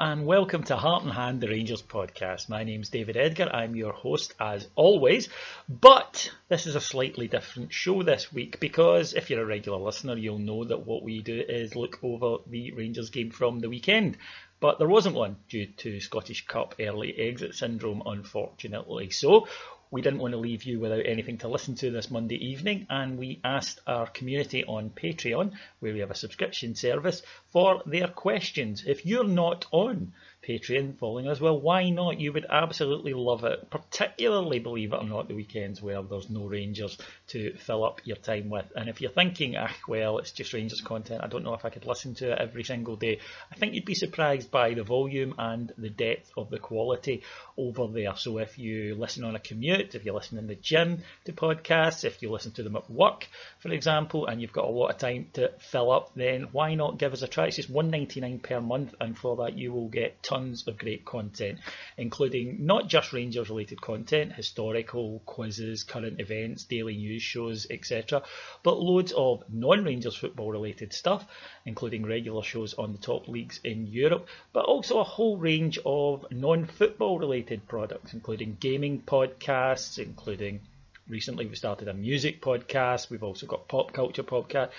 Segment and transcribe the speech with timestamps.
[0.00, 2.48] And welcome to Heart and Hand, the Rangers podcast.
[2.48, 3.50] My name's David Edgar.
[3.52, 5.28] I'm your host as always,
[5.68, 10.16] but this is a slightly different show this week because if you're a regular listener,
[10.16, 14.16] you'll know that what we do is look over the Rangers game from the weekend.
[14.58, 19.10] But there wasn't one due to Scottish Cup early exit syndrome, unfortunately.
[19.10, 19.48] So
[19.90, 23.18] we didn't want to leave you without anything to listen to this Monday evening, and
[23.18, 28.84] we asked our community on Patreon, where we have a subscription service, for their questions.
[28.86, 30.12] If you're not on
[30.50, 32.18] Patreon following us, well, why not?
[32.18, 36.46] You would absolutely love it, particularly, believe it or not, the weekends where there's no
[36.46, 38.66] Rangers to fill up your time with.
[38.74, 41.70] And if you're thinking, ah, well, it's just Rangers content, I don't know if I
[41.70, 43.20] could listen to it every single day,
[43.52, 47.22] I think you'd be surprised by the volume and the depth of the quality
[47.56, 48.16] over there.
[48.16, 52.04] So if you listen on a commute, if you listen in the gym to podcasts,
[52.04, 53.28] if you listen to them at work,
[53.60, 56.98] for example, and you've got a lot of time to fill up, then why not
[56.98, 57.46] give us a try?
[57.46, 61.58] It's just $1.99 per month, and for that you will get tons of great content,
[61.98, 68.22] including not just Rangers related content, historical, quizzes, current events, daily news shows, etc.,
[68.62, 71.26] but loads of non Rangers football related stuff,
[71.66, 76.24] including regular shows on the top leagues in Europe, but also a whole range of
[76.30, 80.60] non football related products, including gaming podcasts, including
[81.08, 84.70] recently we started a music podcast, we've also got pop culture podcast.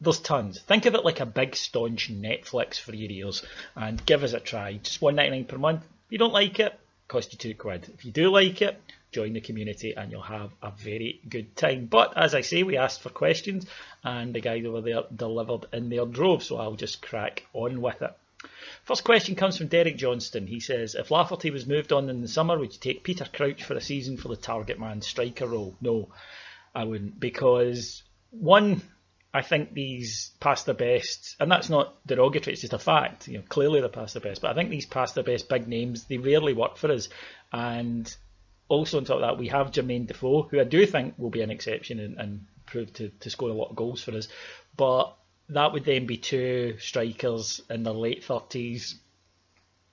[0.00, 0.60] There's tons.
[0.60, 3.44] Think of it like a big staunch Netflix for your ears
[3.74, 4.74] and give us a try.
[4.74, 5.82] Just one ninety nine per month.
[6.06, 6.78] If you don't like it,
[7.08, 7.90] cost you two quid.
[7.94, 11.86] If you do like it, join the community and you'll have a very good time.
[11.86, 13.66] But as I say, we asked for questions
[14.04, 18.00] and the guys over there delivered in their drove, so I'll just crack on with
[18.02, 18.16] it.
[18.84, 20.46] First question comes from Derek Johnston.
[20.46, 23.64] He says, If Lafferty was moved on in the summer, would you take Peter Crouch
[23.64, 25.74] for a season for the target man striker role?
[25.80, 26.08] No,
[26.74, 27.18] I wouldn't.
[27.18, 28.82] Because, one,
[29.38, 33.28] I think these past their best, and that's not derogatory, it's just a fact.
[33.28, 35.68] You know, clearly they're past their best, but I think these past their best big
[35.68, 37.08] names, they rarely work for us.
[37.52, 38.12] And
[38.66, 41.42] also on top of that, we have Jermaine Defoe, who I do think will be
[41.42, 44.26] an exception and, and prove to, to score a lot of goals for us.
[44.76, 45.14] But
[45.50, 48.96] that would then be two strikers in their late thirties.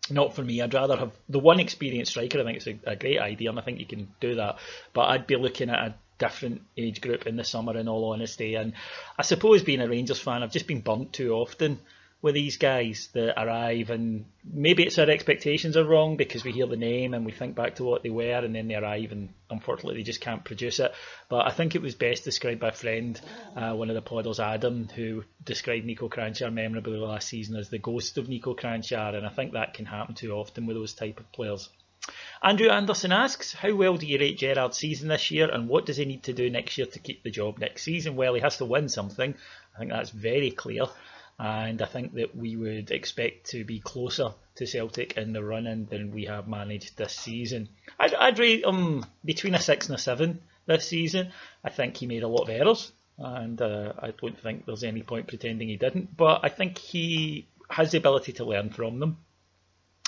[0.09, 0.59] Not for me.
[0.59, 2.39] I'd rather have the one experienced striker.
[2.39, 4.57] I think it's a, a, great idea, and I think you can do that.
[4.91, 8.55] But I'd be looking at a different age group in the summer, in all honesty.
[8.55, 8.73] And
[9.17, 11.79] I suppose being a Rangers fan, I've just been burnt too often
[12.25, 16.65] with these guys that arrive and maybe it's our expectations are wrong because we hear
[16.65, 19.29] the name and we think back to what they were and then they arrive and
[19.51, 20.91] unfortunately they just can't produce it.
[21.29, 23.21] But I think it was best described by a friend,
[23.56, 27.77] uh, one of the podders, Adam, who described Nico Kranjčar memorably last season as the
[27.77, 31.19] ghost of Nico Kranjčar and I think that can happen too often with those type
[31.19, 31.69] of players.
[32.43, 35.97] Andrew Anderson asks, How well do you rate Gerrard's season this year and what does
[35.97, 38.15] he need to do next year to keep the job next season?
[38.15, 39.35] Well, he has to win something.
[39.75, 40.85] I think that's very clear
[41.37, 45.85] and I think that we would expect to be closer to Celtic in the run-in
[45.85, 47.67] than we have managed this season.
[47.99, 51.31] I'd, I'd rate him between a six and a seven this season.
[51.63, 55.01] I think he made a lot of errors and uh, I don't think there's any
[55.01, 56.15] point pretending he didn't.
[56.15, 59.17] But I think he has the ability to learn from them.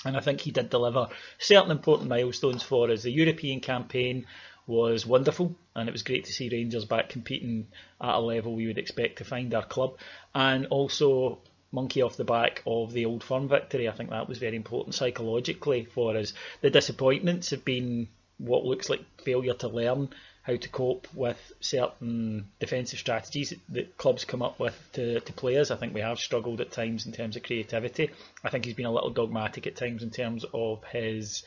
[0.08, 3.04] And I think he did deliver certain important milestones for us.
[3.04, 4.26] The European campaign
[4.66, 7.68] was wonderful, and it was great to see Rangers back competing
[8.02, 9.98] at a level we would expect to find our club.
[10.34, 11.40] And also,
[11.72, 13.90] monkey off the back of the Old Firm victory.
[13.90, 16.34] I think that was very important psychologically for us.
[16.62, 18.08] The disappointments have been
[18.38, 20.10] what looks like failure to learn
[20.48, 25.72] how to cope with certain defensive strategies that clubs come up with to, to players.
[25.72, 28.12] I think we have struggled at times in terms of creativity.
[28.46, 31.44] I think he's been a little dogmatic at times in terms of his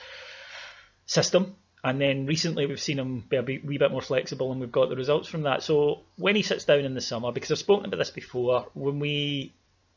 [1.06, 1.56] system.
[1.82, 4.90] And then recently we've seen him be a wee bit more flexible and we've got
[4.90, 5.62] the results from that.
[5.62, 8.98] So when he sits down in the summer, because I've spoken about this before, when
[8.98, 9.54] we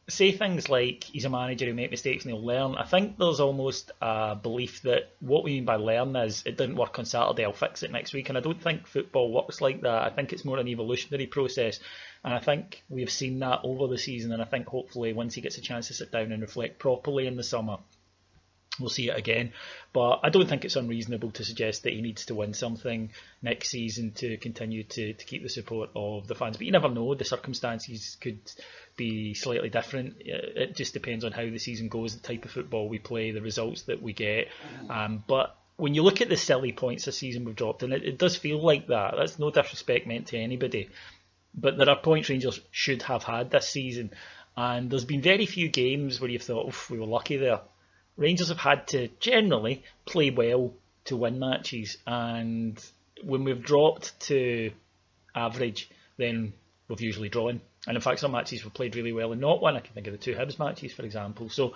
[0.10, 2.76] say things like he's a manager who make mistakes and he'll learn.
[2.76, 6.76] I think there's almost a belief that what we mean by learn is it didn't
[6.76, 8.30] work on Saturday, I'll fix it next week.
[8.30, 10.04] And I don't think football works like that.
[10.04, 11.80] I think it's more an evolutionary process.
[12.24, 14.34] And I think we've seen that over the season.
[14.34, 17.28] And I think hopefully once he gets a chance to sit down and reflect properly
[17.28, 17.78] in the summer,
[18.80, 19.54] we'll see it again.
[19.92, 23.12] But I don't think it's unreasonable to suggest that he needs to win something
[23.42, 26.58] next season to continue to, to keep the support of the fans.
[26.58, 28.40] But you never know, the circumstances could
[28.96, 30.16] be slightly different.
[30.20, 33.42] It just depends on how the season goes, the type of football we play, the
[33.42, 34.48] results that we get.
[34.90, 38.04] Um, but when you look at the silly points this season we've dropped, and it,
[38.04, 40.90] it does feel like that, that's no disrespect meant to anybody.
[41.56, 44.12] But there are points Rangers should have had this season.
[44.56, 47.62] And there's been very few games where you've thought, we were lucky there.
[48.18, 50.74] Rangers have had to generally play well
[51.06, 51.98] to win matches.
[52.06, 52.83] And
[53.24, 54.71] when we've dropped to
[55.36, 56.54] average, then
[56.88, 57.62] we've usually drawn.
[57.88, 59.75] And in fact, some matches we've played really well and not won.
[59.75, 61.50] I can think of the two Hibs matches, for example.
[61.50, 61.74] So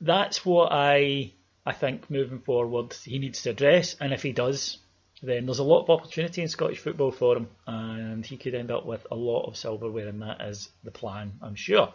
[0.00, 1.32] that's what I
[1.64, 3.94] I think moving forward he needs to address.
[4.00, 4.78] And if he does,
[5.22, 8.72] then there's a lot of opportunity in Scottish football for him, and he could end
[8.72, 11.94] up with a lot of silverware, and that is the plan, I'm sure.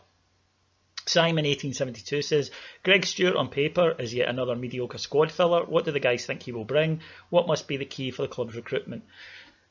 [1.09, 2.51] Simon 1872 says,
[2.83, 5.65] Greg Stewart on paper is yet another mediocre squad filler.
[5.65, 7.01] What do the guys think he will bring?
[7.29, 9.03] What must be the key for the club's recruitment?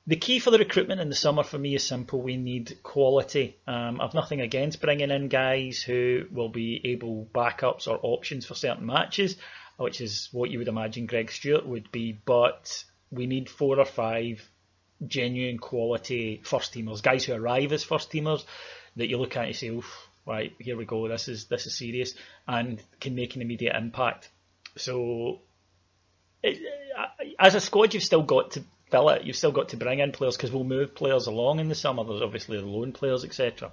[0.08, 2.22] The key for the recruitment in the summer for me is simple.
[2.22, 3.56] We need quality.
[3.66, 8.54] Um, I've nothing against bringing in guys who will be able backups or options for
[8.54, 9.36] certain matches,
[9.78, 12.12] which is what you would imagine Greg Stewart would be.
[12.24, 14.48] But we need four or five
[15.04, 18.44] genuine quality first teamers, guys who arrive as first teamers
[18.94, 21.08] that you look at and say, "Oof, right, here we go.
[21.08, 22.14] This is this is serious,"
[22.46, 24.30] and can make an immediate impact.
[24.76, 25.40] So,
[26.42, 26.58] it,
[27.38, 29.24] as a squad, you've still got to fill it.
[29.24, 32.04] You've still got to bring in players because we'll move players along in the summer.
[32.04, 33.72] There's obviously the loan players, etc.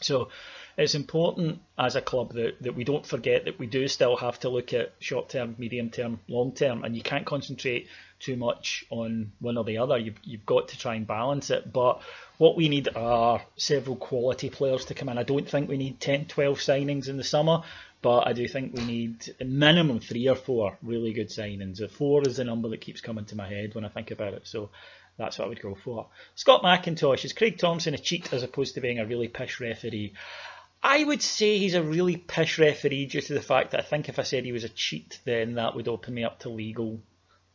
[0.00, 0.28] So
[0.76, 4.40] it's important as a club that, that we don't forget that we do still have
[4.40, 7.88] to look at short term, medium term, long term, and you can't concentrate
[8.18, 9.98] too much on one or the other.
[9.98, 11.72] You've, you've got to try and balance it.
[11.72, 12.02] But
[12.38, 15.18] what we need are several quality players to come in.
[15.18, 17.62] I don't think we need 10, 12 signings in the summer.
[18.02, 21.88] But I do think we need a minimum three or four really good signings.
[21.90, 24.46] Four is the number that keeps coming to my head when I think about it.
[24.46, 24.68] So
[25.16, 26.08] that's what I would go for.
[26.34, 30.12] Scott McIntosh, is Craig Thomson a cheat as opposed to being a really pish referee?
[30.86, 34.10] I would say he's a really pish referee due to the fact that I think
[34.10, 37.00] if I said he was a cheat, then that would open me up to legal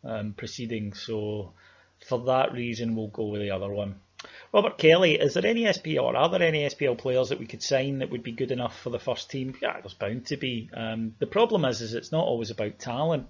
[0.04, 1.00] um, proceedings.
[1.00, 1.54] So
[2.08, 4.00] for that reason, we'll go with the other one.
[4.52, 7.62] Robert Kelly, is there any SPL or are there any SPL players that we could
[7.62, 9.56] sign that would be good enough for the first team?
[9.62, 10.72] Yeah, there's bound to be.
[10.74, 13.28] Um, the problem is, is it's not always about talent.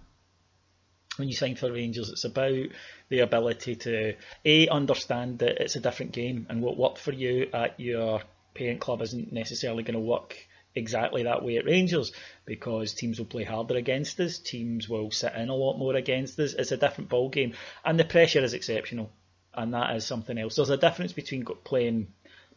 [1.17, 2.69] When you sign for Rangers, it's about
[3.09, 7.49] the ability to a understand that it's a different game and what worked for you
[7.53, 8.21] at your
[8.59, 10.35] parent club isn't necessarily going to work
[10.75, 12.11] exactly that way at Rangers
[12.45, 16.39] because teams will play harder against us, teams will sit in a lot more against
[16.39, 16.53] us.
[16.53, 19.11] It's a different ball game, and the pressure is exceptional
[19.53, 20.55] and that is something else.
[20.55, 22.07] There's a difference between playing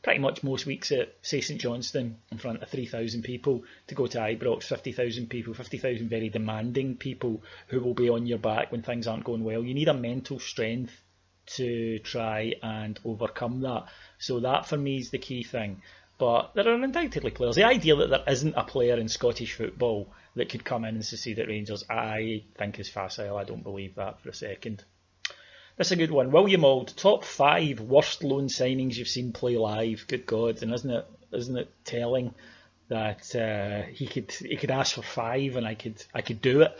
[0.02, 4.06] pretty much most weeks at, say, St Johnstone in front of 3,000 people to go
[4.08, 8.82] to Ibrox, 50,000 people, 50,000 very demanding people who will be on your back when
[8.82, 9.62] things aren't going well.
[9.62, 10.92] You need a mental strength
[11.44, 13.84] to try and overcome that.
[14.22, 15.82] So that for me is the key thing.
[16.16, 17.56] But there are undoubtedly players.
[17.56, 21.04] The idea that there isn't a player in Scottish football that could come in and
[21.04, 23.36] succeed at Rangers, I think is facile.
[23.36, 24.84] I don't believe that for a second.
[25.76, 26.30] That's a good one.
[26.30, 30.06] William Auld, top five worst loan signings you've seen play live.
[30.06, 32.34] Good God, and isn't it isn't it telling
[32.88, 36.60] that uh, he could he could ask for five and I could I could do
[36.60, 36.78] it.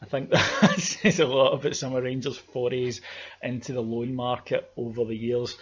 [0.00, 3.00] I think that says a lot about some of Rangers' forays
[3.42, 5.56] into the loan market over the years.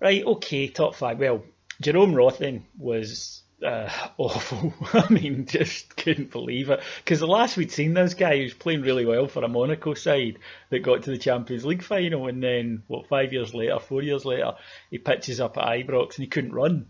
[0.00, 1.18] Right, okay, top five.
[1.18, 1.44] Well,
[1.80, 4.72] Jerome Rothen was uh, awful.
[4.92, 6.80] I mean, just couldn't believe it.
[7.04, 9.94] Because the last we'd seen this guy, he was playing really well for a Monaco
[9.94, 10.38] side
[10.70, 13.08] that got to the Champions League final, and then what?
[13.08, 14.52] Five years later, four years later,
[14.90, 16.86] he pitches up at Ibrox and he couldn't run.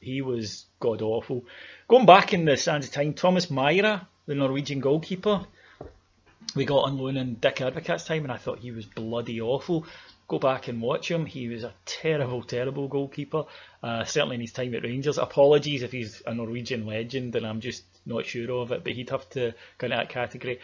[0.00, 1.44] He was god awful.
[1.88, 5.44] Going back in the sands of time, Thomas Myhre, the Norwegian goalkeeper,
[6.54, 9.86] we got on loan in Dick Advocaat's time, and I thought he was bloody awful
[10.28, 11.24] go back and watch him.
[11.24, 13.44] He was a terrible, terrible goalkeeper.
[13.82, 15.18] Uh, certainly in his time at Rangers.
[15.18, 19.10] Apologies if he's a Norwegian legend and I'm just not sure of it, but he'd
[19.10, 20.60] have to go into that category.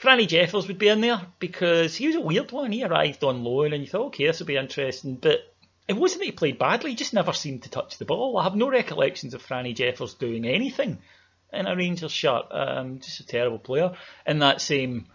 [0.00, 2.70] Franny Jeffers would be in there because he was a weird one.
[2.70, 5.40] He arrived on loan and you thought, okay, this will be interesting, but
[5.88, 8.36] it wasn't that he played badly, he just never seemed to touch the ball.
[8.36, 10.98] I have no recollections of Franny Jeffers doing anything
[11.52, 12.44] in a Rangers shirt.
[12.50, 13.92] Um, just a terrible player.
[14.26, 15.06] In that same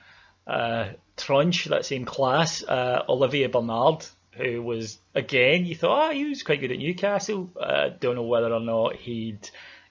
[0.48, 6.26] uh, Trunch, that same class, uh, Olivier Bernard, who was again, you thought, oh, he
[6.26, 7.52] was quite good at Newcastle.
[7.60, 9.50] Uh, don't know whether or not he'd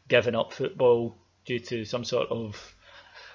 [0.09, 2.75] given up football due to some sort of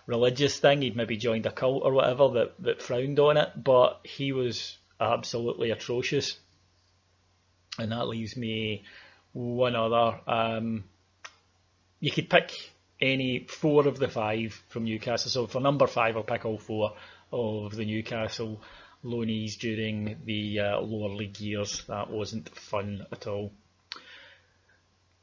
[0.05, 0.81] religious thing.
[0.81, 4.77] He'd maybe joined a cult or whatever that, that frowned on it, but he was
[4.99, 6.37] absolutely atrocious.
[7.79, 8.83] And that leaves me
[9.33, 10.19] one other.
[10.27, 10.85] Um,
[11.99, 12.51] you could pick
[12.99, 15.29] any four of the five from Newcastle.
[15.29, 16.93] So for number five, I'll pick all four
[17.31, 18.61] of the Newcastle
[19.03, 21.83] loanees during the uh, lower league years.
[21.87, 23.51] That wasn't fun at all.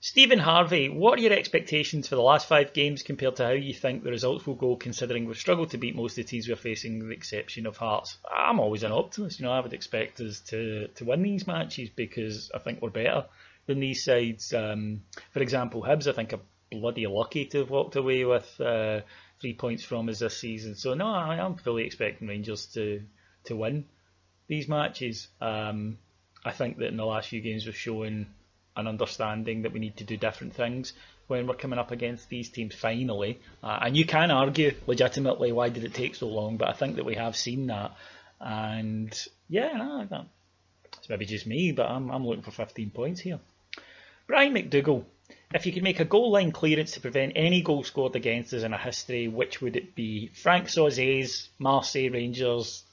[0.01, 3.73] Stephen Harvey, what are your expectations for the last five games compared to how you
[3.73, 6.57] think the results will go, considering we've struggled to beat most of the teams we're
[6.57, 8.19] facing, with the exception of Hearts?
[8.31, 9.41] I'm always an optimist.
[9.41, 12.91] You know, I would expect us to, to win these matches because I think we're
[12.91, 13.25] better
[13.65, 14.53] than these sides.
[14.53, 19.01] Um, for example, Hibs, I think, are bloody lucky to have walked away with uh,
[19.41, 20.75] three points from us this season.
[20.75, 23.03] So no, I am fully expecting Rangers to
[23.45, 23.85] to win
[24.47, 25.29] these matches.
[25.41, 25.99] Um,
[26.45, 28.27] I think that in the last few games we've shown
[28.77, 30.93] an understanding that we need to do different things
[31.27, 33.41] when we're coming up against these teams finally.
[33.63, 36.97] Uh, and you can argue legitimately why did it take so long, but I think
[36.97, 37.93] that we have seen that.
[38.41, 39.17] And
[39.49, 40.27] yeah, no,
[40.99, 43.39] it's maybe just me, but I'm, I'm looking for 15 points here.
[44.27, 45.05] Brian McDougall,
[45.55, 48.63] if you could make a goal line clearance to prevent any goal scored against us
[48.63, 50.29] in a history, which would it be?
[50.35, 52.85] Franck Sauzée's Marseille Rangers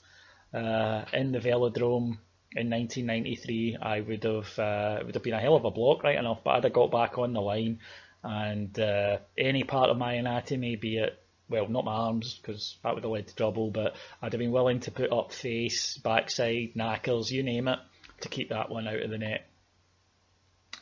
[0.53, 2.17] uh, in the Velodrome
[2.55, 3.77] in 1993.
[3.81, 6.39] I would have uh, it would have been a hell of a block, right enough,
[6.43, 7.79] but I'd have got back on the line,
[8.23, 11.17] and uh, any part of my anatomy, be it
[11.51, 14.51] well, not my arms because that would have led to trouble, but I'd have been
[14.51, 17.79] willing to put up face, backside, knackers, you name it,
[18.21, 19.50] to keep that one out of the net.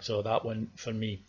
[0.02, 1.24] So that one for me.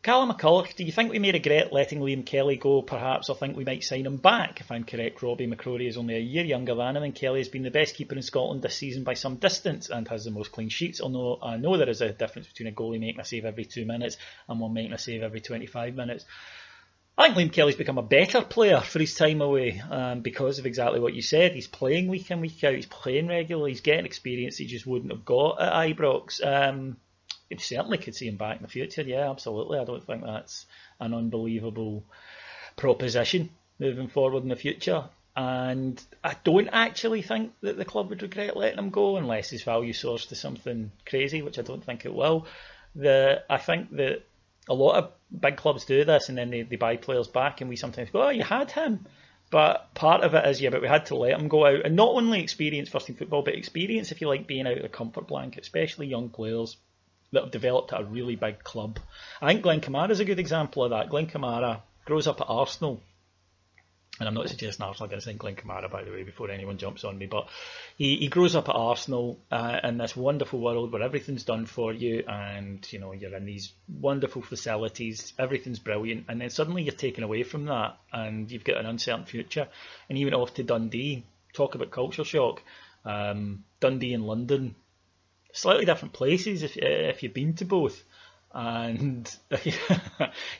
[0.00, 3.56] Callum McCulloch, do you think we may regret letting Liam Kelly go, perhaps, or think
[3.56, 4.60] we might sign him back?
[4.60, 7.48] If I'm correct, Robbie McCrorie is only a year younger than him, and Kelly has
[7.48, 10.52] been the best keeper in Scotland this season by some distance and has the most
[10.52, 11.00] clean sheets.
[11.00, 13.84] Although I know there is a difference between a goalie making a save every two
[13.86, 14.18] minutes
[14.48, 16.24] and one making a save every 25 minutes.
[17.18, 20.66] I think Liam Kelly's become a better player for his time away um, because of
[20.66, 21.52] exactly what you said.
[21.52, 25.10] He's playing week in, week out, he's playing regularly, he's getting experience he just wouldn't
[25.10, 26.40] have got at Ibrox.
[26.46, 26.98] Um,
[27.50, 29.02] you certainly could see him back in the future.
[29.02, 29.78] Yeah, absolutely.
[29.78, 30.66] I don't think that's
[31.00, 32.04] an unbelievable
[32.76, 35.04] proposition moving forward in the future.
[35.36, 39.62] And I don't actually think that the club would regret letting him go unless his
[39.62, 42.46] value soars to something crazy, which I don't think it will.
[42.96, 44.24] The I think that
[44.68, 47.70] a lot of big clubs do this and then they, they buy players back and
[47.70, 49.06] we sometimes go, Oh, you had him.
[49.50, 51.96] But part of it is, yeah, but we had to let him go out and
[51.96, 54.88] not only experience first team football, but experience if you like being out of the
[54.88, 56.76] comfort blanket, especially young players
[57.32, 58.98] that have developed at a really big club.
[59.40, 61.10] I think Glenn Kamara is a good example of that.
[61.10, 63.00] Glenn Kamara grows up at Arsenal.
[64.18, 66.78] And I'm not suggesting Arsenal are going to Glenn Kamara, by the way, before anyone
[66.78, 67.26] jumps on me.
[67.26, 67.48] But
[67.96, 71.92] he, he grows up at Arsenal uh, in this wonderful world where everything's done for
[71.92, 76.94] you, and you know you're in these wonderful facilities, everything's brilliant, and then suddenly you're
[76.94, 79.68] taken away from that, and you've got an uncertain future.
[80.08, 82.60] And even off to Dundee, talk about culture shock.
[83.04, 84.74] Um, Dundee and London
[85.58, 88.02] slightly different places if eh, if you've been to both.
[88.50, 89.30] And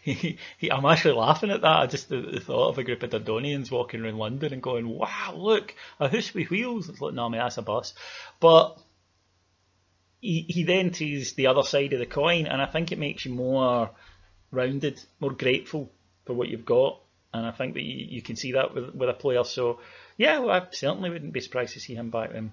[0.02, 1.78] he, he, I'm actually laughing at that.
[1.78, 4.88] I just the, the, thought of a group of Dundonians walking around London and going,
[4.88, 7.94] "Wow, look, a house with wheels." It's like, no, man, that's a bus.
[8.40, 8.78] But
[10.20, 13.24] he, he then sees the other side of the coin, and I think it makes
[13.24, 13.90] you more
[14.50, 15.90] rounded, more grateful
[16.26, 17.00] for what you've got.
[17.32, 19.44] And I think that you, you can see that with with a player.
[19.44, 19.80] So
[20.18, 22.52] yeah, well, I certainly wouldn't be surprised to see him back then.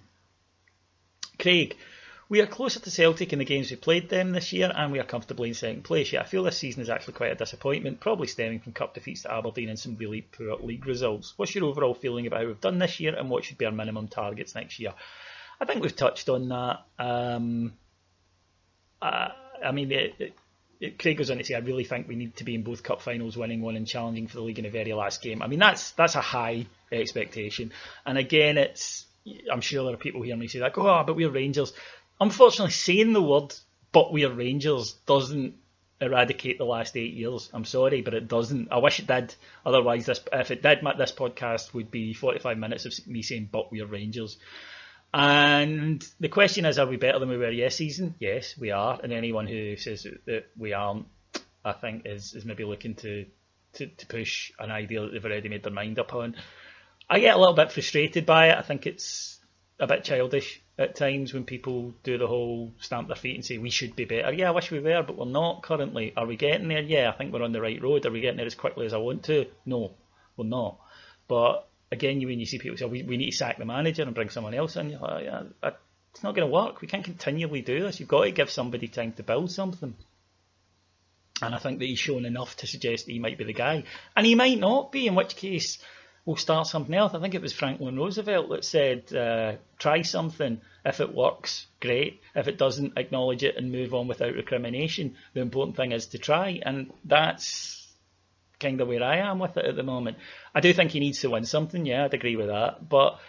[1.38, 1.76] Craig,
[2.28, 5.00] we are closer to Celtic in the games we played them this year, and we
[5.00, 6.12] are comfortably in second place.
[6.12, 9.24] Yet I feel this season is actually quite a disappointment, probably stemming from cup defeats
[9.24, 11.34] to Aberdeen and some really poor league results.
[11.38, 13.72] What's your overall feeling about how we've done this year, and what should be our
[13.72, 14.94] minimum targets next year?
[15.60, 16.86] I think we've touched on that.
[16.98, 17.74] Um,
[19.02, 19.30] uh,
[19.64, 20.34] I mean, it,
[20.80, 22.84] it, Craig goes on to say, I really think we need to be in both
[22.84, 25.42] cup finals, winning one and challenging for the league in the very last game.
[25.42, 27.72] I mean, that's that's a high expectation.
[28.06, 29.06] And again, it's
[29.52, 31.74] I'm sure there are people hearing me say like, oh, but we're Rangers.
[32.20, 33.54] Unfortunately, saying the word
[33.92, 35.56] "but we're Rangers" doesn't
[36.02, 37.50] eradicate the last eight years.
[37.54, 38.72] I'm sorry, but it doesn't.
[38.72, 39.34] I wish it did.
[39.66, 43.72] Otherwise, this if it did, this podcast would be 45 minutes of me saying "but
[43.72, 44.38] we're Rangers."
[45.14, 48.16] And the question is, are we better than we were yes season?
[48.20, 49.00] Yes, we are.
[49.02, 51.06] And anyone who says that we aren't,
[51.64, 53.26] I think, is, is maybe looking to,
[53.76, 56.36] to, to push an idea that they've already made their mind up on.
[57.10, 58.58] I get a little bit frustrated by it.
[58.58, 59.40] I think it's
[59.80, 63.58] a bit childish at times when people do the whole stamp their feet and say
[63.58, 64.34] we should be better.
[64.34, 66.14] Yeah, I wish we were, but we're not currently.
[66.18, 66.82] Are we getting there?
[66.82, 68.06] Yeah, I think we're on the right road.
[68.06, 69.46] Are we getting there as quickly as I want to?
[69.66, 69.94] No,
[70.36, 70.78] we're not.
[71.28, 73.66] But again, you when you see people say, oh, we, we need to sack the
[73.66, 76.82] manager and bring someone else in, you're like, yeah, it's not going to work.
[76.82, 78.00] We can't continually do this.
[78.00, 79.96] You've got to give somebody time to build something.
[81.42, 83.84] And I think that he's shown enough to suggest that he might be the guy.
[84.16, 85.78] And he might not be, in which case
[86.26, 87.14] we'll start something else.
[87.14, 90.60] I think it was Franklin Roosevelt that said, uh, try something.
[90.84, 92.22] If it works, great.
[92.36, 95.16] If it doesn't, acknowledge it and move on without recrimination.
[95.34, 96.60] The important thing is to try.
[96.64, 97.88] And that's
[98.60, 100.18] kind of where I am with it at the moment.
[100.54, 102.88] I do think he needs to win something, yeah, I'd agree with that.
[102.88, 103.20] But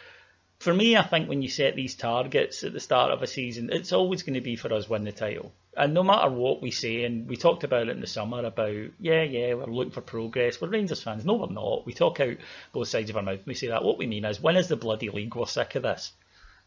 [0.58, 3.70] for me, I think when you set these targets at the start of a season,
[3.72, 5.52] it's always going to be for us win the title.
[5.76, 8.75] And no matter what we say, and we talked about it in the summer about,
[8.98, 10.60] yeah, yeah, we're looking for progress.
[10.60, 11.26] We're Rangers fans.
[11.26, 11.84] No, we're not.
[11.84, 12.38] We talk out
[12.72, 13.40] both sides of our mouth.
[13.44, 13.84] We say that.
[13.84, 15.34] What we mean is, when is the bloody league?
[15.34, 16.12] We're sick of this.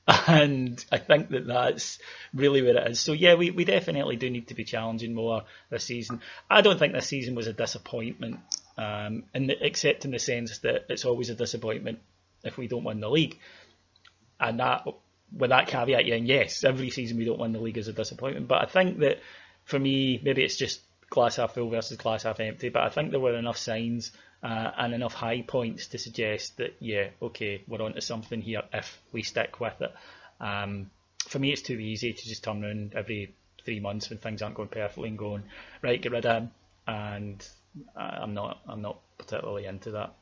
[0.27, 2.00] And I think that that's
[2.34, 3.00] really where it is.
[3.00, 6.22] So, yeah, we, we definitely do need to be challenging more this season.
[6.50, 8.39] I don't think this season was a disappointment,
[8.77, 12.00] um, in the, except in the sense that it's always a disappointment
[12.43, 13.38] if we don't win the league.
[14.39, 14.88] And that,
[15.36, 17.93] with that caveat, yeah, and yes, every season we don't win the league is a
[17.93, 18.48] disappointment.
[18.48, 19.19] But I think that
[19.65, 22.69] for me, maybe it's just glass half full versus glass half empty.
[22.69, 26.75] But I think there were enough signs uh, and enough high points to suggest that
[26.79, 29.93] yeah, okay, we're onto something here if we stick with it.
[30.39, 30.89] Um,
[31.27, 34.55] for me, it's too easy to just turn around every three months when things aren't
[34.55, 35.43] going perfectly and going
[35.81, 36.51] right, get rid of him,
[36.88, 37.48] and
[37.95, 40.13] I'm not I'm not particularly into that.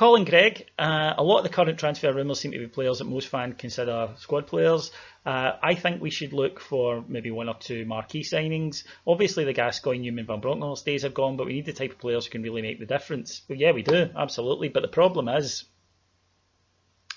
[0.00, 3.04] Colin Gregg, uh, a lot of the current transfer rumours seem to be players that
[3.04, 4.92] most fans consider squad players.
[5.26, 8.84] Uh, I think we should look for maybe one or two marquee signings.
[9.06, 11.98] Obviously, the Gascoigne, Numan, Van Bronckhorst days are gone, but we need the type of
[11.98, 13.42] players who can really make the difference.
[13.46, 14.70] But yeah, we do, absolutely.
[14.70, 15.64] But the problem is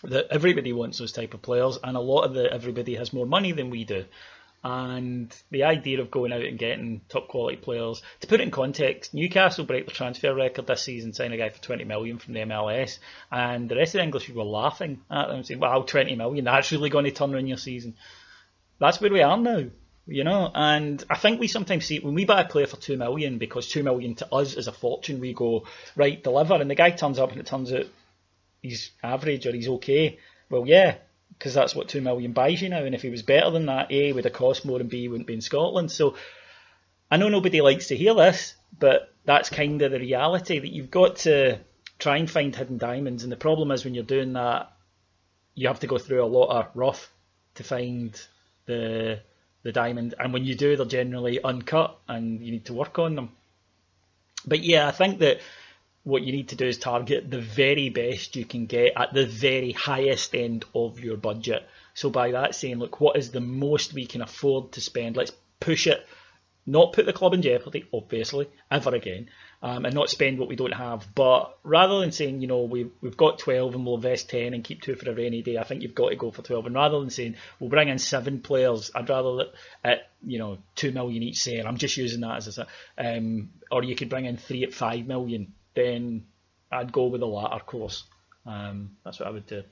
[0.04, 3.26] that everybody wants those type of players, and a lot of the everybody has more
[3.26, 4.04] money than we do.
[4.65, 8.52] And the idea of going out and getting top quality players, to put it in
[8.52, 12.34] context, Newcastle break the transfer record this season, signing a guy for 20 million from
[12.34, 12.99] the MLS,
[13.30, 16.71] and the rest of the English were laughing at them, saying, wow, 20 million, that's
[16.71, 17.95] really going to turn around your season.
[18.80, 19.65] That's where we are now,
[20.08, 22.95] you know, and I think we sometimes see when we buy a player for 2
[22.95, 25.65] million, because 2 million to us is a fortune, we go,
[25.97, 27.88] right, deliver, and the guy turns up and it turns out
[28.62, 30.19] he's average or he's okay.
[30.49, 30.95] Well, yeah,
[31.38, 32.84] because that's what two million buys you now.
[32.84, 35.28] And if he was better than that, A would have cost more, and B wouldn't
[35.28, 35.91] be in Scotland.
[35.91, 36.15] So
[37.10, 40.91] I know nobody likes to hear this, but that's kind of the reality that you've
[40.91, 41.60] got to
[42.00, 43.24] try and find hidden diamonds.
[43.24, 44.72] And the problem is when you're doing that,
[45.56, 47.12] you have to go through a lot of rough
[47.56, 48.19] to find
[48.65, 49.19] the
[49.63, 50.13] the diamond.
[50.19, 53.32] And when you do, they're generally uncut, and you need to work on them.
[54.46, 55.39] But yeah, I think that
[56.03, 59.25] what you need to do is target the very best you can get at the
[59.25, 61.67] very highest end of your budget.
[61.93, 65.15] So by that saying, look, what is the most we can afford to spend?
[65.15, 66.05] Let's push it,
[66.65, 69.29] not put the club in jeopardy, obviously, ever again,
[69.61, 71.07] um, and not spend what we don't have.
[71.15, 74.63] But rather than saying, you know, we've, we've got 12 and we'll invest 10 and
[74.63, 76.65] keep two for a rainy day, I think you've got to go for 12.
[76.65, 79.53] And rather than saying, we'll bring in seven players, I'd rather that
[79.85, 83.83] at, you know, 2 million each say, I'm just using that as a, um, or
[83.83, 86.25] you could bring in three at 5 million then
[86.71, 88.03] I'd go with the latter course.
[88.45, 89.63] Um, that's what I would do.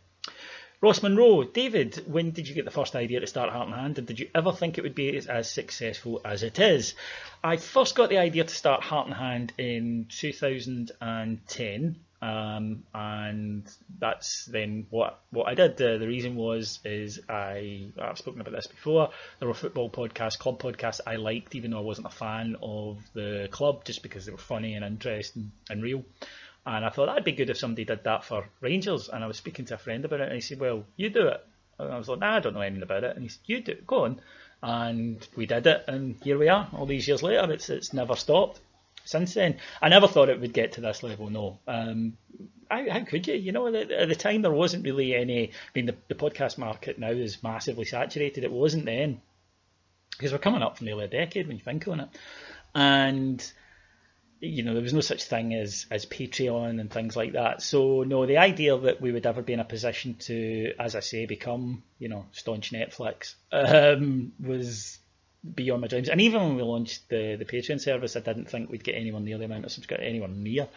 [0.82, 4.00] Ross Monroe, David, when did you get the first idea to start Heart and Hand,
[4.00, 6.96] and did you ever think it would be as successful as it is?
[7.44, 13.64] I first got the idea to start Heart and Hand in 2010, um, and
[13.98, 15.82] that's then what what I did.
[15.82, 19.10] Uh, the reason was is I I've spoken about this before.
[19.40, 23.02] There were football podcasts, club podcasts I liked, even though I wasn't a fan of
[23.14, 26.04] the club, just because they were funny and interesting and real.
[26.64, 29.10] And I thought that'd be good if somebody did that for Rangers.
[29.10, 31.28] And I was speaking to a friend about it, and he said, "Well, you do
[31.28, 31.44] it."
[31.80, 33.62] And I was like, "Nah, I don't know anything about it." And he said, "You
[33.62, 33.88] do it.
[33.88, 34.22] Go on."
[34.62, 36.70] And we did it, and here we are.
[36.74, 38.60] All these years later, it's it's never stopped
[39.04, 39.58] since then.
[39.82, 41.30] I never thought it would get to this level.
[41.30, 42.18] No, um,
[42.70, 43.36] how, how, could you?
[43.36, 45.50] You know, at the, time there wasn't really any.
[45.50, 48.44] I mean, the, the podcast market now is massively saturated.
[48.44, 49.22] It wasn't then
[50.12, 52.10] because we're coming up for nearly a decade when you think on it.
[52.76, 53.52] and
[54.40, 57.62] you know there was no such thing as as Patreon and things like that.
[57.62, 61.00] So no, the idea that we would ever be in a position to, as I
[61.00, 64.98] say, become you know staunch Netflix um, was
[65.56, 66.10] beyond my dreams.
[66.10, 69.26] And even when we launched the the Patreon service, I didn't think we'd get anyone
[69.26, 70.68] near the amount of subscribers, anyone near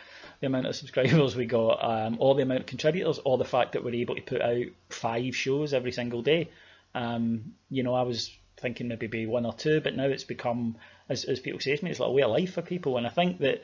[0.40, 3.72] the amount of subscribers we got, um, or the amount of contributors, or the fact
[3.72, 6.48] that we're able to put out five shows every single day.
[6.94, 10.76] Um, you know, I was thinking maybe be one or two, but now it's become,
[11.08, 12.96] as, as people say to me, it's like a way of life for people.
[12.96, 13.62] And I think that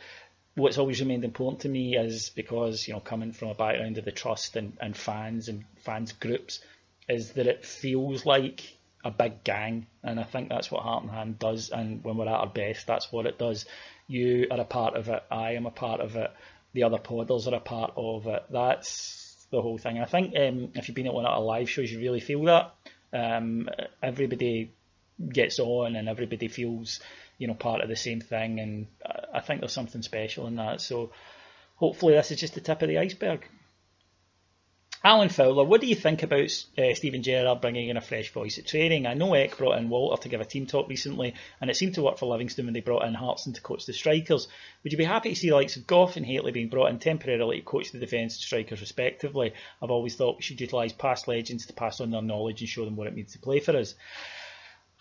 [0.56, 4.04] what's always remained important to me is because, you know, coming from a background of
[4.04, 6.60] the trust and, and fans and fans groups,
[7.08, 9.86] is that it feels like a big gang.
[10.02, 11.70] And I think that's what Heart and Hand does.
[11.70, 13.66] And when we're at our best, that's what it does.
[14.06, 15.22] You are a part of it.
[15.30, 16.30] I am a part of it.
[16.72, 18.44] The other podders are a part of it.
[18.50, 19.98] That's the whole thing.
[19.98, 22.44] I think um, if you've been at one of our live shows, you really feel
[22.44, 22.74] that.
[23.12, 23.68] Um,
[24.02, 24.72] everybody
[25.28, 27.00] gets on and everybody feels,
[27.38, 28.60] you know, part of the same thing.
[28.60, 28.86] And
[29.32, 30.80] I think there's something special in that.
[30.80, 31.12] So
[31.76, 33.46] hopefully this is just the tip of the iceberg.
[35.02, 38.58] Alan Fowler, what do you think about uh, Steven Gerrard bringing in a fresh voice
[38.58, 39.06] at training?
[39.06, 41.94] I know Eck brought in Walter to give a team talk recently, and it seemed
[41.94, 44.46] to work for Livingston when they brought in Hartson to coach the strikers.
[44.82, 46.98] Would you be happy to see the likes of Gough and Hateley being brought in
[46.98, 49.54] temporarily to coach the defence and strikers respectively?
[49.80, 52.84] I've always thought we should utilise past legends to pass on their knowledge and show
[52.84, 53.94] them what it means to play for us.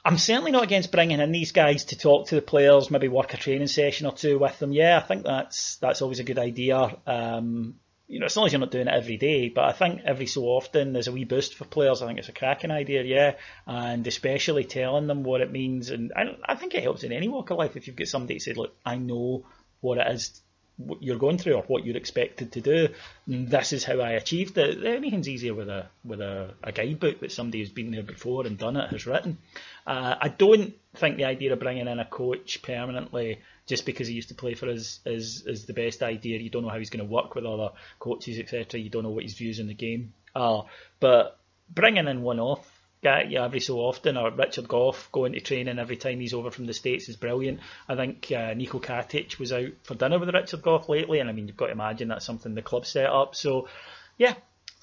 [0.06, 3.34] I'm certainly not against bringing in these guys to talk to the players, maybe work
[3.34, 4.72] a training session or two with them.
[4.72, 6.96] Yeah, I think that's that's always a good idea.
[7.06, 7.76] Um,
[8.10, 10.26] you know, as long as you're not doing it every day, but I think every
[10.26, 12.02] so often there's a wee boost for players.
[12.02, 13.36] I think it's a cracking idea, yeah,
[13.68, 15.92] and especially telling them what it means.
[15.92, 18.34] And I, I think it helps in any walk of life if you've got somebody
[18.34, 19.46] who said, look, I know
[19.82, 20.42] what it is
[20.80, 22.88] what you're going through or what you're expected to do.
[23.28, 24.84] And this is how I achieved it.
[24.84, 28.58] Anything's easier with a with a, a guidebook that somebody who's been there before and
[28.58, 29.38] done it has written.
[29.86, 33.40] Uh, I don't think the idea of bringing in a coach permanently
[33.70, 36.40] just because he used to play for us is is the best idea.
[36.40, 38.82] You don't know how he's going to work with other coaches, etc.
[38.82, 40.66] You don't know what his views on the game are.
[41.00, 41.38] But
[41.70, 42.68] bringing in one off
[43.04, 46.50] guy yeah, every so often, or Richard Gough going to training every time he's over
[46.50, 47.60] from the States is brilliant.
[47.88, 51.34] I think uh, Niko Katic was out for dinner with Richard Gough lately, and I
[51.34, 53.36] mean, you've got to imagine that's something the club set up.
[53.36, 53.70] So,
[54.18, 54.34] yeah,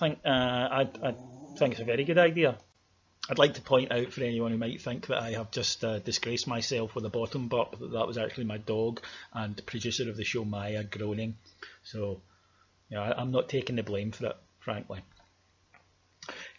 [0.00, 1.14] I think, uh, I, I
[1.58, 2.56] think it's a very good idea.
[3.28, 5.98] I'd like to point out for anyone who might think that I have just uh,
[5.98, 9.00] disgraced myself with a bottom burp that that was actually my dog
[9.32, 11.36] and producer of the show Maya groaning.
[11.82, 12.20] So,
[12.88, 15.00] yeah, I'm not taking the blame for it, frankly.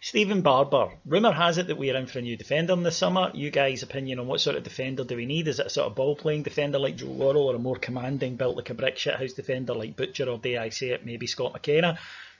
[0.00, 2.92] Stephen Barber, rumour has it that we are in for a new defender in the
[2.92, 3.30] summer.
[3.34, 5.48] You guys' opinion on what sort of defender do we need?
[5.48, 8.36] Is it a sort of ball playing defender like Joe Worrall or a more commanding,
[8.36, 11.52] built like a brick shithouse defender like Butcher or, dare I say it, maybe Scott
[11.52, 11.98] McKenna?